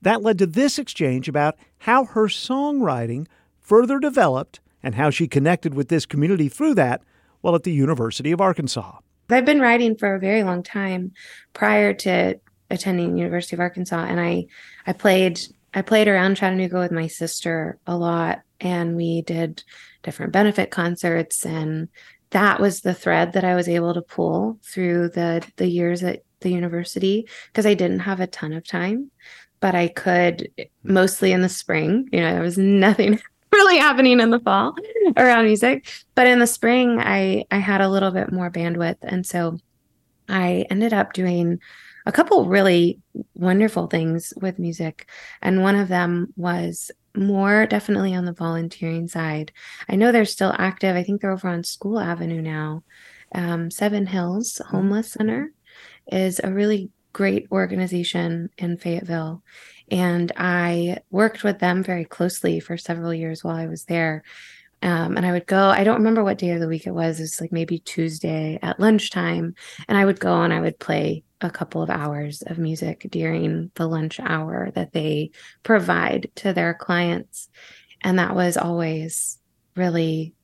[0.00, 3.26] That led to this exchange about how her songwriting
[3.60, 7.02] further developed and how she connected with this community through that
[7.40, 8.98] while at the University of Arkansas.
[9.28, 11.10] I've been writing for a very long time
[11.54, 12.38] prior to
[12.70, 14.46] attending University of Arkansas and I
[14.86, 15.40] I played
[15.74, 19.64] I played around Chattanooga with my sister a lot and we did
[20.04, 21.88] different benefit concerts and
[22.30, 26.22] that was the thread that I was able to pull through the the years at
[26.40, 29.10] the university because I didn't have a ton of time
[29.58, 30.48] but I could
[30.84, 32.58] mostly in the spring you know there was
[32.88, 33.20] nothing
[33.52, 34.74] really happening in the fall
[35.16, 39.26] around music but in the spring I I had a little bit more bandwidth and
[39.26, 39.58] so
[40.28, 41.60] I ended up doing
[42.04, 43.00] a couple really
[43.34, 45.08] wonderful things with music
[45.42, 49.52] and one of them was more definitely on the volunteering side.
[49.88, 50.96] I know they're still active.
[50.96, 52.84] I think they're over on School Avenue now.
[53.34, 55.52] Um, Seven Hills Homeless Center
[56.12, 59.42] is a really great organization in Fayetteville.
[59.90, 64.22] And I worked with them very closely for several years while I was there.
[64.82, 67.18] Um, and I would go, I don't remember what day of the week it was.
[67.18, 69.54] It was like maybe Tuesday at lunchtime.
[69.88, 73.70] And I would go and I would play a couple of hours of music during
[73.74, 75.30] the lunch hour that they
[75.62, 77.48] provide to their clients.
[78.02, 79.38] And that was always
[79.74, 80.34] really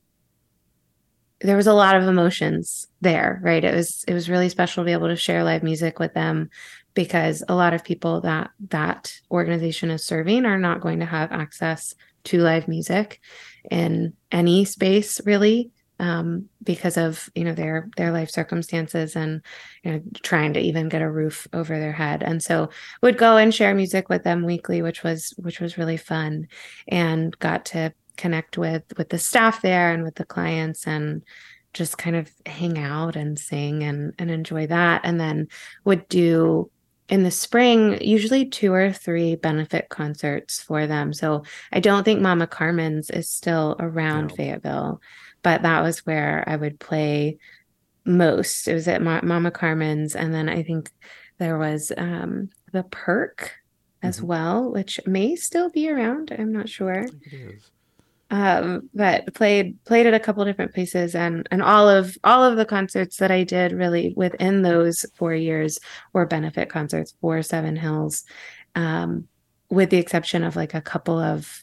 [1.42, 3.64] there was a lot of emotions there, right?
[3.64, 6.50] It was it was really special to be able to share live music with them
[6.94, 11.32] because a lot of people that that organization is serving are not going to have
[11.32, 13.20] access to live music
[13.70, 19.40] in any space really um, because of you know their their life circumstances and
[19.84, 22.22] you know trying to even get a roof over their head.
[22.24, 22.70] And so
[23.02, 26.48] would go and share music with them weekly which was which was really fun
[26.88, 31.22] and got to connect with with the staff there and with the clients and
[31.72, 35.02] just kind of hang out and sing and and enjoy that.
[35.04, 35.48] And then
[35.84, 36.68] would do
[37.08, 41.42] in the spring usually two or three benefit concerts for them so
[41.72, 44.36] i don't think mama carmen's is still around no.
[44.36, 45.00] fayetteville
[45.42, 47.38] but that was where I would play
[48.04, 48.68] most.
[48.68, 50.90] It was at Ma- Mama Carmen's, and then I think
[51.38, 53.52] there was um, the Perk
[54.02, 54.26] as mm-hmm.
[54.26, 56.34] well, which may still be around.
[56.36, 57.06] I'm not sure.
[58.32, 62.56] Um, but played played at a couple different places, and and all of all of
[62.56, 65.78] the concerts that I did really within those four years
[66.14, 68.24] were benefit concerts for Seven Hills,
[68.74, 69.28] um,
[69.68, 71.62] with the exception of like a couple of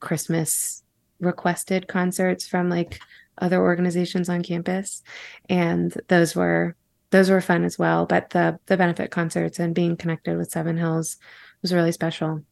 [0.00, 0.82] Christmas
[1.20, 2.98] requested concerts from like
[3.38, 5.00] other organizations on campus.
[5.48, 6.74] And those were
[7.10, 10.78] those were fun as well but the the benefit concerts and being connected with seven
[10.78, 11.18] hills
[11.60, 12.42] was really special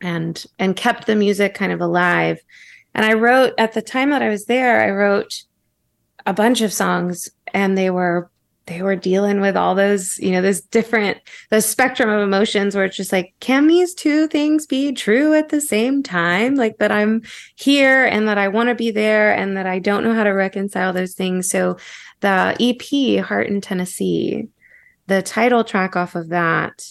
[0.00, 2.38] and and kept the music kind of alive
[2.94, 5.44] and i wrote at the time that i was there i wrote
[6.26, 8.30] a bunch of songs and they were
[8.66, 11.18] they were dealing with all those, you know, those different,
[11.50, 15.50] the spectrum of emotions where it's just like, can these two things be true at
[15.50, 16.56] the same time?
[16.56, 17.22] Like that I'm
[17.54, 20.30] here and that I want to be there and that I don't know how to
[20.30, 21.48] reconcile those things.
[21.48, 21.76] So
[22.20, 24.48] the EP, Heart in Tennessee,
[25.06, 26.84] the title track off of that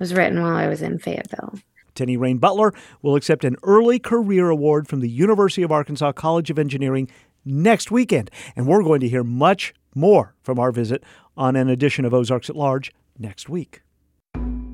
[0.00, 1.54] was written while I was in Fayetteville.
[2.02, 6.50] Tenny Rain Butler will accept an early career award from the University of Arkansas College
[6.50, 7.08] of Engineering
[7.44, 8.28] next weekend.
[8.56, 11.04] And we're going to hear much more from our visit
[11.36, 13.82] on an edition of Ozarks at Large next week.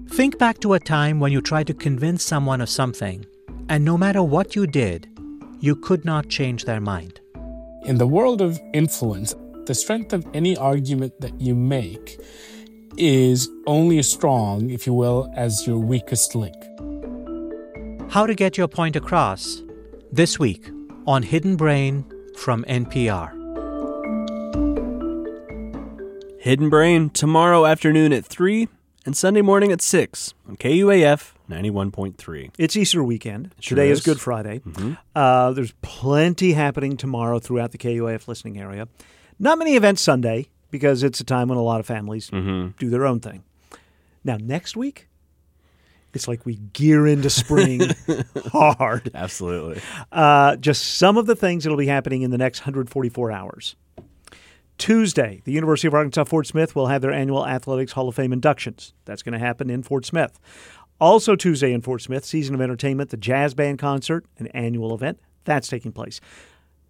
[0.09, 3.26] Think back to a time when you tried to convince someone of something,
[3.68, 5.07] and no matter what you did,
[5.61, 7.20] you could not change their mind.
[7.85, 9.35] In the world of influence,
[9.66, 12.18] the strength of any argument that you make
[12.97, 16.57] is only as strong, if you will, as your weakest link.
[18.11, 19.63] How to get your point across
[20.11, 20.71] this week
[21.07, 22.05] on Hidden Brain
[22.37, 23.33] from NPR.
[26.41, 28.69] Hidden Brain tomorrow afternoon at 3
[29.05, 32.51] and Sunday morning at 6 on KUAF 91.3.
[32.59, 33.55] It's Easter weekend.
[33.61, 33.99] Sure Today is.
[33.99, 34.61] is Good Friday.
[34.61, 34.95] Mm-hmm.
[35.15, 38.89] Uh, there's plenty happening tomorrow throughout the KUAF listening area.
[39.39, 42.77] Not many events Sunday because it's a time when a lot of families Mm-hmm.
[42.79, 43.45] do their own thing.
[44.25, 45.08] Now, next week,
[46.15, 47.83] it's like we gear into spring
[48.53, 49.11] hard.
[49.15, 49.81] Absolutely.
[50.11, 53.77] Uh, just some of the things that'll be happening in the next 144 hours.
[54.79, 58.33] Tuesday, the University of Arkansas Fort Smith will have their annual Athletics Hall of Fame
[58.33, 58.95] inductions.
[59.05, 60.39] That's going to happen in Fort Smith.
[61.01, 65.19] Also, Tuesday in Fort Smith, Season of Entertainment, the Jazz Band Concert, an annual event.
[65.45, 66.21] That's taking place.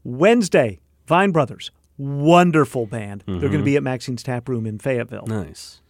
[0.05, 3.25] Wednesday, Vine Brothers, wonderful band.
[3.27, 5.27] They're going to be at Maxine's Tap Room in Fayetteville.
[5.27, 5.81] Nice.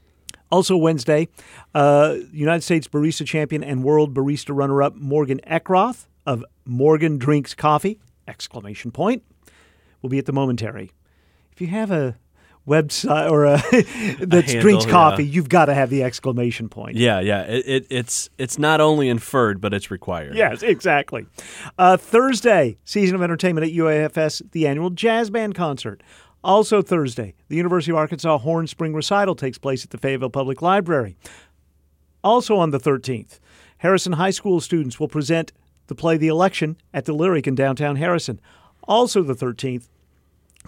[0.51, 1.29] Also Wednesday,
[1.75, 7.99] uh, United States barista champion and world barista runner-up Morgan Eckroth of Morgan Drinks Coffee!
[8.27, 9.23] Exclamation point
[10.03, 10.93] will be at the Momentary.
[11.53, 12.17] If you have a
[12.69, 13.57] website or a
[14.27, 14.91] that handle, drinks yeah.
[14.91, 16.97] coffee, you've got to have the exclamation point.
[16.97, 17.43] Yeah, yeah.
[17.43, 20.37] It, it, it's it's not only inferred, but it's required.
[20.37, 21.27] Yes, exactly.
[21.79, 26.03] Uh, Thursday, season of entertainment at UAFS, the annual jazz band concert.
[26.49, 30.63] Also Thursday, the University of Arkansas Horn Spring Recital takes place at the Fayetteville Public
[30.63, 31.15] Library.
[32.25, 33.39] Also on the 13th,
[33.79, 35.53] Harrison High School students will present
[35.89, 38.41] the play The Election at the Lyric in downtown Harrison.
[38.85, 39.89] Also the 13th,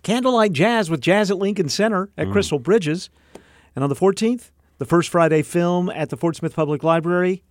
[0.02, 2.32] Candlelight Jazz with Jazz at Lincoln Center at Mm.
[2.32, 3.08] Crystal Bridges.
[3.74, 7.42] And on the 14th, the first Friday film at the Fort Smith Public Library,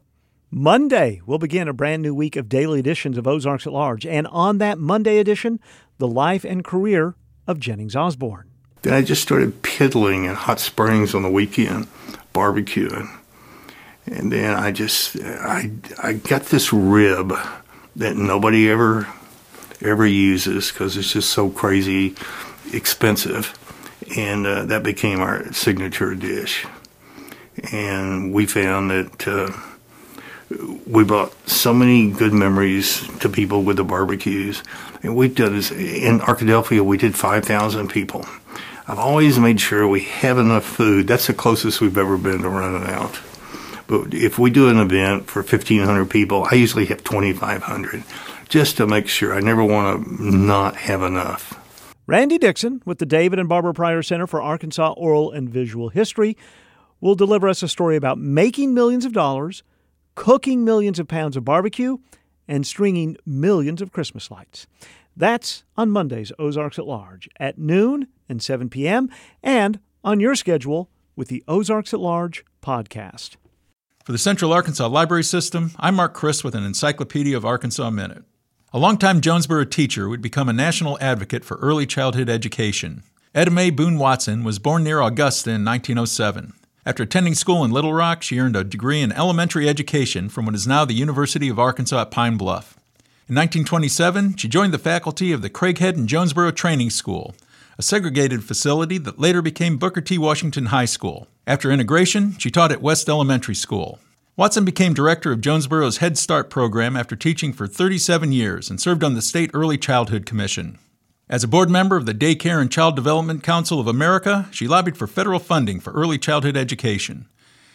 [0.51, 4.05] Monday, we'll begin a brand new week of daily editions of Ozarks at Large.
[4.05, 5.61] And on that Monday edition,
[5.97, 7.15] the life and career
[7.47, 8.49] of Jennings Osborne.
[8.81, 11.87] Then I just started piddling in hot springs on the weekend,
[12.33, 13.17] barbecuing.
[14.05, 17.33] And then I just, I, I got this rib
[17.95, 19.07] that nobody ever,
[19.81, 22.15] ever uses because it's just so crazy
[22.71, 23.57] expensive.
[24.15, 26.65] And uh, that became our signature dish.
[27.71, 29.51] And we found that uh,
[30.85, 34.61] we brought so many good memories to people with the barbecues.
[35.01, 38.25] And we've done this in Arkadelphia, we did 5,000 people.
[38.87, 41.07] I've always made sure we have enough food.
[41.07, 43.19] That's the closest we've ever been to running out.
[43.87, 48.03] But if we do an event for 1,500 people, I usually have 2,500
[48.49, 49.33] just to make sure.
[49.33, 51.59] I never want to not have enough.
[52.07, 56.37] Randy Dixon with the David and Barbara Pryor Center for Arkansas Oral and Visual History
[57.01, 59.63] will deliver us a story about making millions of dollars,
[60.13, 61.97] cooking millions of pounds of barbecue,
[62.47, 64.67] and stringing millions of Christmas lights.
[65.17, 69.09] That's on Mondays, Ozarks at Large, at noon and 7 p.m.,
[69.41, 73.35] and on your schedule with the Ozarks at Large podcast.
[74.05, 78.23] For the Central Arkansas Library System, I'm Mark Christ with an Encyclopedia of Arkansas Minute.
[78.71, 83.01] A longtime Jonesboro teacher would become a national advocate for early childhood education.
[83.33, 86.53] Etta Mae Boone Watson was born near Augusta in 1907.
[86.85, 90.53] After attending school in Little Rock, she earned a degree in elementary education from what
[90.53, 92.75] is now the University of Arkansas at Pine Bluff.
[93.27, 97.33] In 1927, she joined the faculty of the Craighead and Jonesboro Training School,
[97.77, 100.17] a segregated facility that later became Booker T.
[100.17, 101.27] Washington High School.
[101.45, 103.99] After integration, she taught at West Elementary School.
[104.37, 109.03] Watson became director of Jonesboro's Head Start program after teaching for 37 years and served
[109.03, 110.77] on the State Early Childhood Commission.
[111.29, 114.97] As a board member of the Daycare and Child Development Council of America, she lobbied
[114.97, 117.27] for federal funding for early childhood education.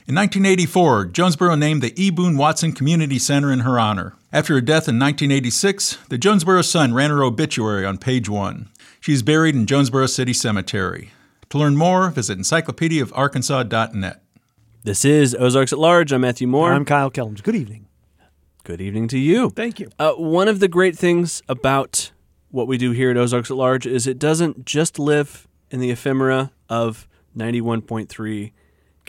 [0.06, 2.10] In 1984, Jonesboro named the E.
[2.10, 4.14] Boone Watson Community Center in her honor.
[4.32, 8.68] After her death in 1986, the Jonesboro Sun ran her obituary on page one.
[9.00, 11.10] She is buried in Jonesboro City Cemetery.
[11.48, 14.22] To learn more, visit encyclopediaofarkansas.net.
[14.84, 16.12] This is Ozarks at Large.
[16.12, 16.74] I'm Matthew Moore.
[16.74, 17.42] I'm Kyle Kellums.
[17.42, 17.86] Good evening.
[18.62, 19.48] Good evening to you.
[19.50, 19.90] Thank you.
[19.98, 22.12] Uh, one of the great things about
[22.50, 25.90] what we do here at Ozarks at Large is it doesn't just live in the
[25.90, 28.52] ephemera of 91.3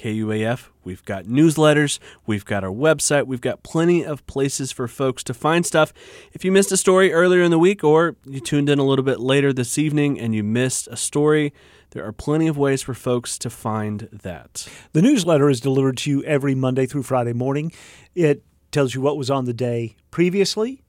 [0.01, 0.69] KUAF.
[0.83, 5.33] We've got newsletters, we've got our website, we've got plenty of places for folks to
[5.33, 5.93] find stuff.
[6.33, 9.05] If you missed a story earlier in the week or you tuned in a little
[9.05, 11.53] bit later this evening and you missed a story,
[11.91, 14.67] there are plenty of ways for folks to find that.
[14.93, 17.71] The newsletter is delivered to you every Monday through Friday morning.
[18.15, 20.81] It tells you what was on the day previously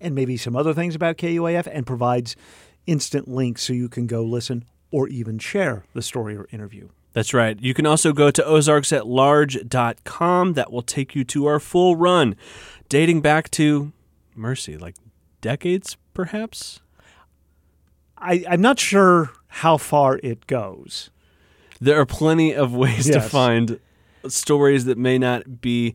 [0.00, 2.36] and maybe some other things about KUAF and provides
[2.86, 6.88] instant links so you can go listen or even share the story or interview.
[7.12, 7.60] That's right.
[7.60, 10.52] You can also go to ozarksatlarge.com.
[10.52, 12.36] That will take you to our full run,
[12.88, 13.92] dating back to
[14.36, 14.94] Mercy, like
[15.40, 16.80] decades, perhaps?
[18.16, 21.10] I, I'm not sure how far it goes.
[21.80, 23.80] There are plenty of ways to find
[24.28, 25.94] stories that may not be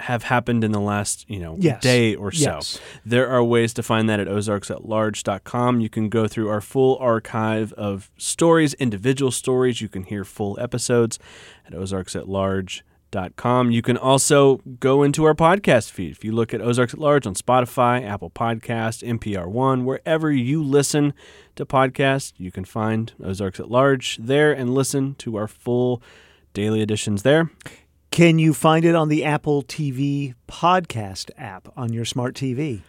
[0.00, 1.82] have happened in the last, you know, Yes.
[1.82, 2.54] day or so.
[2.56, 2.80] Yes.
[3.04, 5.80] There are ways to find that at ozarksatlarge.com.
[5.80, 9.80] You can go through our full archive of stories, individual stories.
[9.80, 11.18] You can hear full episodes
[11.66, 13.70] at ozarksatlarge.com.
[13.70, 16.12] You can also go into our podcast feed.
[16.12, 20.62] If you look at Ozarks at Large on Spotify, Apple Podcast, NPR One, wherever you
[20.62, 21.12] listen
[21.56, 26.02] to podcasts, you can find Ozarks at Large there and listen to our full
[26.54, 27.50] daily editions there.
[28.18, 32.80] Can you find it on the Apple TV podcast app on your smart TV?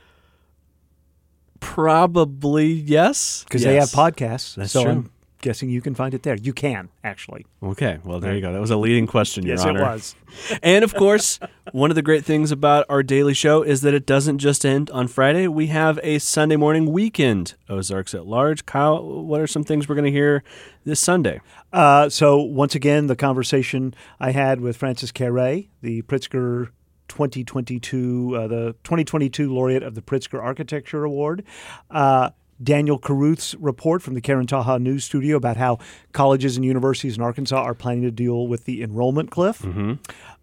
[1.60, 3.44] Probably yes.
[3.44, 4.56] Because they have podcasts.
[4.56, 4.92] That's so true.
[4.92, 5.12] I'm
[5.42, 6.36] guessing you can find it there.
[6.36, 7.46] You can, actually.
[7.62, 8.52] Okay, well, there you go.
[8.52, 10.16] That was a leading question, Your Yes, it was.
[10.64, 11.40] and of course,
[11.72, 14.90] one of the great things about our daily show is that it doesn't just end
[14.92, 15.48] on Friday.
[15.48, 18.66] We have a Sunday morning weekend Ozarks at Large.
[18.66, 20.44] Kyle, what are some things we're going to hear
[20.86, 21.42] this Sunday?
[21.72, 26.70] Uh, so once again, the conversation I had with Francis Kéré, the Pritzker
[27.10, 31.44] 2022, uh, the 2022 laureate of the Pritzker Architecture Award.
[31.90, 32.30] Uh,
[32.62, 35.78] Daniel Caruth's report from the Karen Taha News Studio about how
[36.12, 39.66] colleges and universities in Arkansas are planning to deal with the enrollment cliff.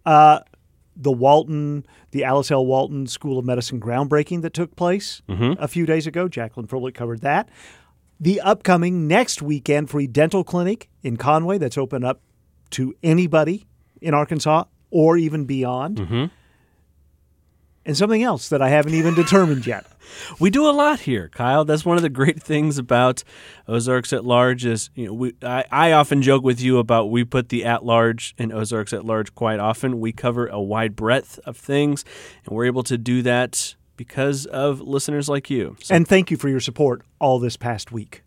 [0.05, 0.39] Uh,
[0.95, 2.65] the Walton, the Alice L.
[2.65, 5.55] Walton School of Medicine groundbreaking that took place Mhm.
[5.59, 6.27] a few days ago.
[6.27, 7.49] Jacqueline Froelich covered that.
[8.19, 12.21] The upcoming next weekend free dental clinic in Conway that's open up
[12.71, 13.67] to anybody
[14.01, 15.97] in Arkansas or even beyond.
[15.97, 16.25] Mm-hmm.
[17.87, 19.85] And something else that I haven't even determined yet.
[20.39, 21.65] We do a lot here, Kyle.
[21.65, 23.23] That's one of the great things about
[23.67, 27.25] Ozarks at Large is you know we I, I often joke with you about we
[27.25, 29.99] put the at large in Ozarks at Large quite often.
[29.99, 32.05] We cover a wide breadth of things,
[32.45, 35.75] and we're able to do that because of listeners like you.
[35.81, 38.23] So And thank you for your support all this past week.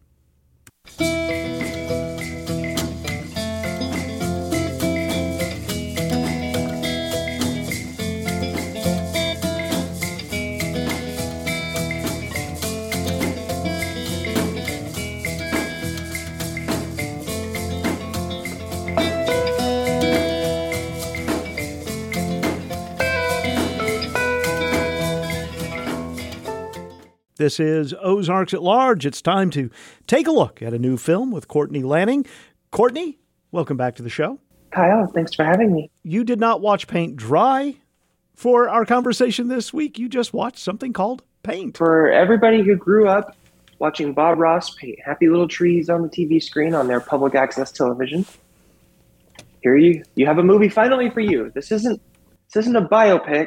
[27.41, 29.07] This is Ozarks at Large.
[29.07, 29.71] It's time to
[30.07, 32.27] take a look at a new film with Courtney Lanning.
[32.71, 33.19] Courtney,
[33.51, 34.39] welcome back to the show.
[34.73, 35.91] Kyle, thanks for having me.
[36.03, 37.77] You did not watch Paint Dry
[38.35, 39.99] for our conversation this week.
[39.99, 41.79] You just watched something called Paint.
[41.79, 43.35] For everybody who grew up
[43.79, 47.73] watching Bob Ross paint happy little trees on the TV screen on their public access
[47.73, 48.27] television,
[49.63, 51.51] here you you have a movie finally for you.
[51.55, 52.03] This isn't
[52.53, 53.47] this isn't a biopic,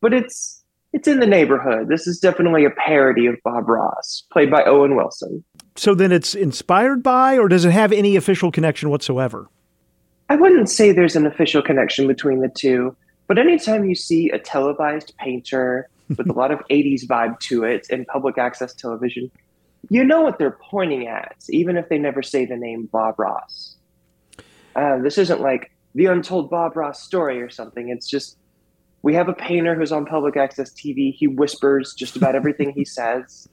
[0.00, 0.61] but it's
[0.92, 1.88] it's in the neighborhood.
[1.88, 5.42] This is definitely a parody of Bob Ross, played by Owen Wilson.
[5.76, 9.48] So then it's inspired by, or does it have any official connection whatsoever?
[10.28, 12.94] I wouldn't say there's an official connection between the two,
[13.26, 17.86] but anytime you see a televised painter with a lot of 80s vibe to it
[17.88, 19.30] in public access television,
[19.88, 23.76] you know what they're pointing at, even if they never say the name Bob Ross.
[24.76, 27.88] Uh, this isn't like the untold Bob Ross story or something.
[27.88, 28.36] It's just
[29.02, 31.12] we have a painter who's on public access TV.
[31.14, 33.48] He whispers just about everything he says.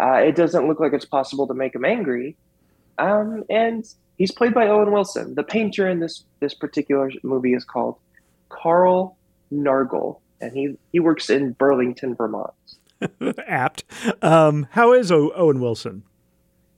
[0.00, 2.36] Uh, it doesn't look like it's possible to make him angry.
[2.98, 3.84] Um, and
[4.16, 5.34] he's played by Owen Wilson.
[5.34, 7.96] The painter in this this particular movie is called
[8.48, 9.16] Carl
[9.52, 12.52] Nargle, and he he works in Burlington, Vermont.
[13.46, 13.84] Apt.
[14.22, 16.02] Um, how is o- Owen Wilson?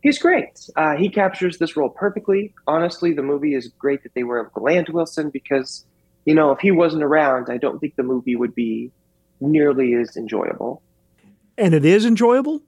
[0.02, 0.68] He's great.
[0.76, 2.54] Uh, he captures this role perfectly.
[2.66, 5.84] Honestly, the movie is great that they were able to land Wilson because,
[6.24, 8.90] you know, if he wasn't around, I don't think the movie would be
[9.40, 10.82] nearly as enjoyable.
[11.56, 12.62] And it is enjoyable?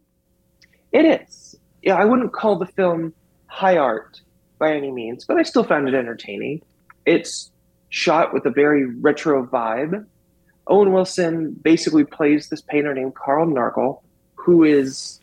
[0.92, 1.56] It is.
[1.82, 3.12] Yeah, I wouldn't call the film
[3.46, 4.20] high art
[4.58, 6.62] by any means, but I still found it entertaining.
[7.04, 7.50] It's
[7.88, 10.06] shot with a very retro vibe.
[10.66, 14.00] Owen Wilson basically plays this painter named Carl Nargle,
[14.34, 15.20] who is,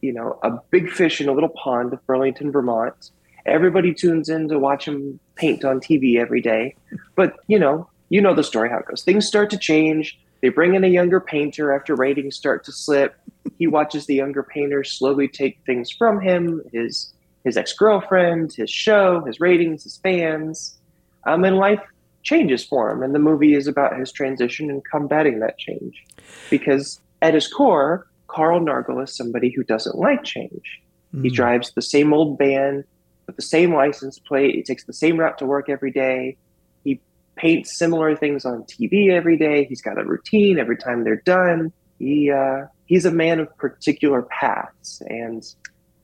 [0.00, 3.10] you know, a big fish in a little pond of Burlington, Vermont.
[3.46, 6.74] Everybody tunes in to watch him paint on TV every day.
[7.16, 9.02] But, you know, you know the story how it goes.
[9.02, 10.18] Things start to change.
[10.42, 13.14] They bring in a younger painter after ratings start to slip.
[13.58, 17.12] He watches the younger painter slowly take things from him, his
[17.44, 20.78] his ex-girlfriend, his show, his ratings, his fans.
[21.26, 21.80] Um, and life
[22.22, 23.02] changes for him.
[23.02, 26.04] And the movie is about his transition and combating that change.
[26.50, 30.80] Because at his core, Carl Nargle is somebody who doesn't like change.
[31.22, 31.34] He Mm.
[31.34, 32.84] drives the same old van.
[33.26, 34.54] With the same license plate.
[34.54, 36.36] He takes the same route to work every day.
[36.84, 37.00] He
[37.36, 39.64] paints similar things on TV every day.
[39.64, 41.72] He's got a routine every time they're done.
[41.98, 45.42] He uh, he's a man of particular paths, and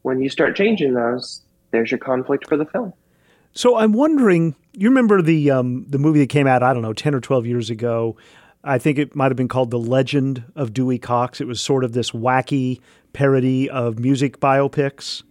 [0.03, 2.93] when you start changing those, there's your conflict for the film.
[3.53, 6.93] So I'm wondering, you remember the um, the movie that came out, I don't know,
[6.93, 8.17] 10 or 12 years ago.
[8.65, 11.41] I think it might have been called The Legend of Dewey Cox.
[11.41, 12.81] It was sort of this wacky
[13.13, 15.23] parody of music biopics.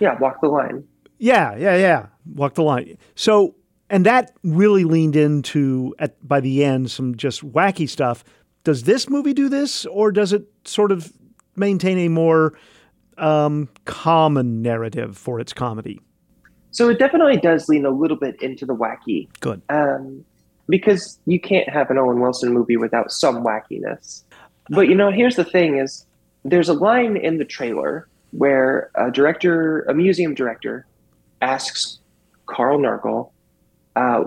[0.00, 0.84] Yeah, Walk the Line.
[1.22, 2.06] Yeah, yeah, yeah.
[2.34, 2.98] Walk the line.
[3.14, 3.54] So,
[3.88, 8.24] and that really leaned into at by the end some just wacky stuff.
[8.64, 11.12] Does this movie do this, or does it sort of
[11.54, 12.54] maintain a more
[13.18, 16.00] um, common narrative for its comedy?
[16.72, 19.28] So it definitely does lean a little bit into the wacky.
[19.38, 19.62] Good.
[19.68, 20.24] Um,
[20.68, 24.24] because you can't have an Owen Wilson movie without some wackiness.
[24.70, 26.04] But you know, here's the thing: is
[26.44, 30.84] there's a line in the trailer where a director, a museum director,
[31.42, 31.98] asks
[32.46, 33.30] Carl Nargle,
[33.96, 34.24] uh,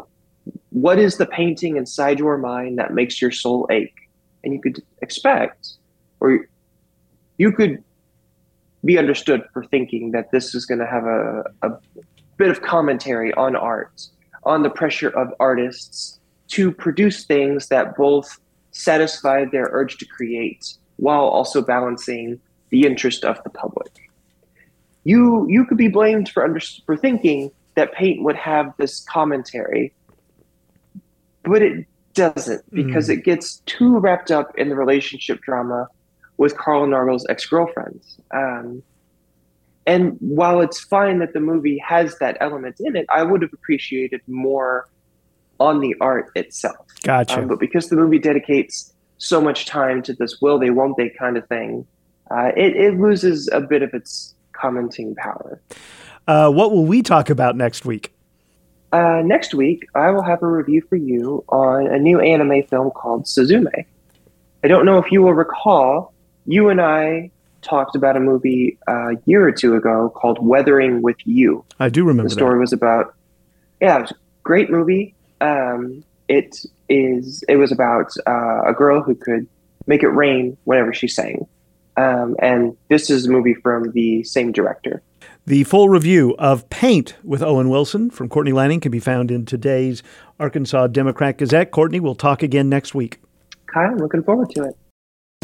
[0.69, 4.09] "What is the painting inside your mind that makes your soul ache?"
[4.43, 5.73] And you could expect,
[6.19, 6.45] or
[7.37, 7.83] you could
[8.83, 11.71] be understood for thinking that this is going to have a, a
[12.37, 14.07] bit of commentary on art,
[14.43, 18.39] on the pressure of artists to produce things that both
[18.71, 22.39] satisfy their urge to create while also balancing
[22.69, 24.04] the interest of the public.
[25.05, 29.93] You you could be blamed for under, for thinking that paint would have this commentary,
[31.43, 33.13] but it doesn't because Mm.
[33.17, 35.87] it gets too wrapped up in the relationship drama
[36.37, 38.01] with Carl Nargle's ex girlfriend.
[38.31, 38.83] Um,
[39.85, 43.53] and while it's fine that the movie has that element in it, I would have
[43.53, 44.87] appreciated more
[45.59, 46.87] on the art itself.
[47.03, 47.39] Gotcha.
[47.41, 51.09] Um, but because the movie dedicates so much time to this will they, won't they
[51.09, 51.85] kind of thing,
[52.31, 55.61] uh, it, it loses a bit of its commenting power.
[56.27, 58.11] Uh, what will we talk about next week?
[58.91, 62.91] Uh, next week, I will have a review for you on a new anime film
[62.91, 63.85] called Suzume.
[64.63, 66.13] I don't know if you will recall,
[66.45, 67.29] you and I
[67.61, 71.65] talked about a movie uh, a year or two ago called Weathering with You.
[71.79, 72.59] I do remember The story that.
[72.61, 73.15] was about,
[73.81, 75.13] yeah, it was a great movie.
[75.41, 76.55] Um, it
[76.89, 77.43] is.
[77.49, 79.47] It was about uh, a girl who could
[79.87, 81.45] make it rain whenever she sang,
[81.97, 85.01] um, and this is a movie from the same director.
[85.45, 89.45] The full review of Paint with Owen Wilson from Courtney Lanning can be found in
[89.45, 90.01] today's
[90.39, 91.71] Arkansas Democrat Gazette.
[91.71, 93.19] Courtney, we'll talk again next week.
[93.67, 94.75] Kyle, I'm looking forward to it.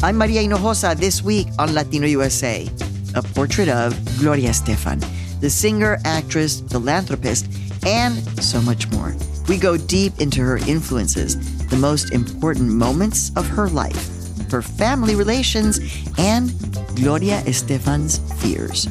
[0.02, 2.68] I'm Maria Hinojosa this week on Latino USA.
[3.14, 5.00] A portrait of Gloria Estefan,
[5.40, 7.46] the singer, actress, philanthropist,
[7.86, 9.14] and so much more.
[9.48, 11.36] We go deep into her influences,
[11.68, 14.11] the most important moments of her life,
[14.52, 15.80] her family relations,
[16.18, 16.52] and
[16.94, 18.86] Gloria Estefan's fears.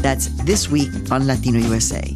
[0.00, 2.14] That's this week on Latino USA.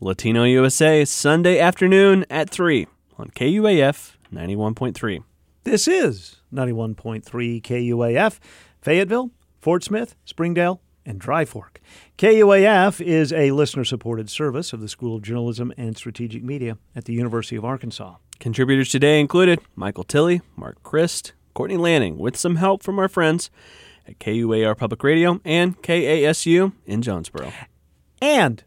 [0.00, 2.86] Latino USA, Sunday afternoon at 3
[3.18, 5.22] on KUAF 91.3.
[5.64, 8.38] This is 91.3 KUAF,
[8.80, 9.30] Fayetteville,
[9.60, 11.80] Fort Smith, Springdale, and Dry Fork.
[12.18, 17.06] KUAF is a listener supported service of the School of Journalism and Strategic Media at
[17.06, 18.16] the University of Arkansas.
[18.38, 23.50] Contributors today included Michael Tilley, Mark Christ, Courtney Lanning, with some help from our friends
[24.06, 27.52] at KUAR Public Radio and KASU in Jonesboro.
[28.20, 28.62] And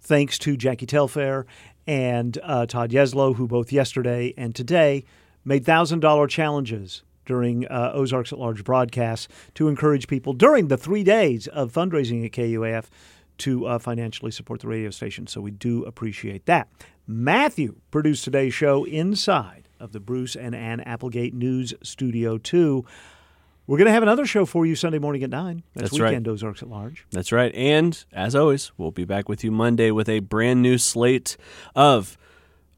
[0.00, 1.46] thanks to Jackie Telfair
[1.86, 5.04] and uh, Todd Yeslow, who both yesterday and today
[5.44, 11.04] made $1,000 challenges during uh, Ozarks at Large broadcasts to encourage people during the three
[11.04, 12.86] days of fundraising at KUAF
[13.38, 15.26] to uh, financially support the radio station.
[15.26, 16.68] So we do appreciate that.
[17.06, 22.84] Matthew produced today's show inside of the Bruce and Ann Applegate News Studio 2.
[23.66, 25.62] We're going to have another show for you Sunday morning at 9.
[25.74, 26.10] That's, That's right.
[26.10, 27.06] Weekend Ozarks at Large.
[27.10, 27.52] That's right.
[27.54, 31.36] And as always, we'll be back with you Monday with a brand new slate
[31.74, 32.16] of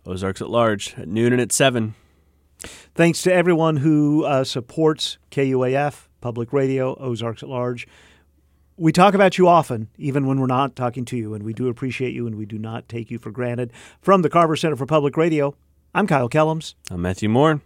[0.07, 1.95] Ozarks at Large at noon and at 7.
[2.95, 7.87] Thanks to everyone who uh, supports KUAF, Public Radio, Ozarks at Large.
[8.77, 11.69] We talk about you often, even when we're not talking to you, and we do
[11.69, 13.73] appreciate you and we do not take you for granted.
[14.01, 15.55] From the Carver Center for Public Radio,
[15.95, 16.75] I'm Kyle Kellums.
[16.91, 17.61] I'm Matthew Moore.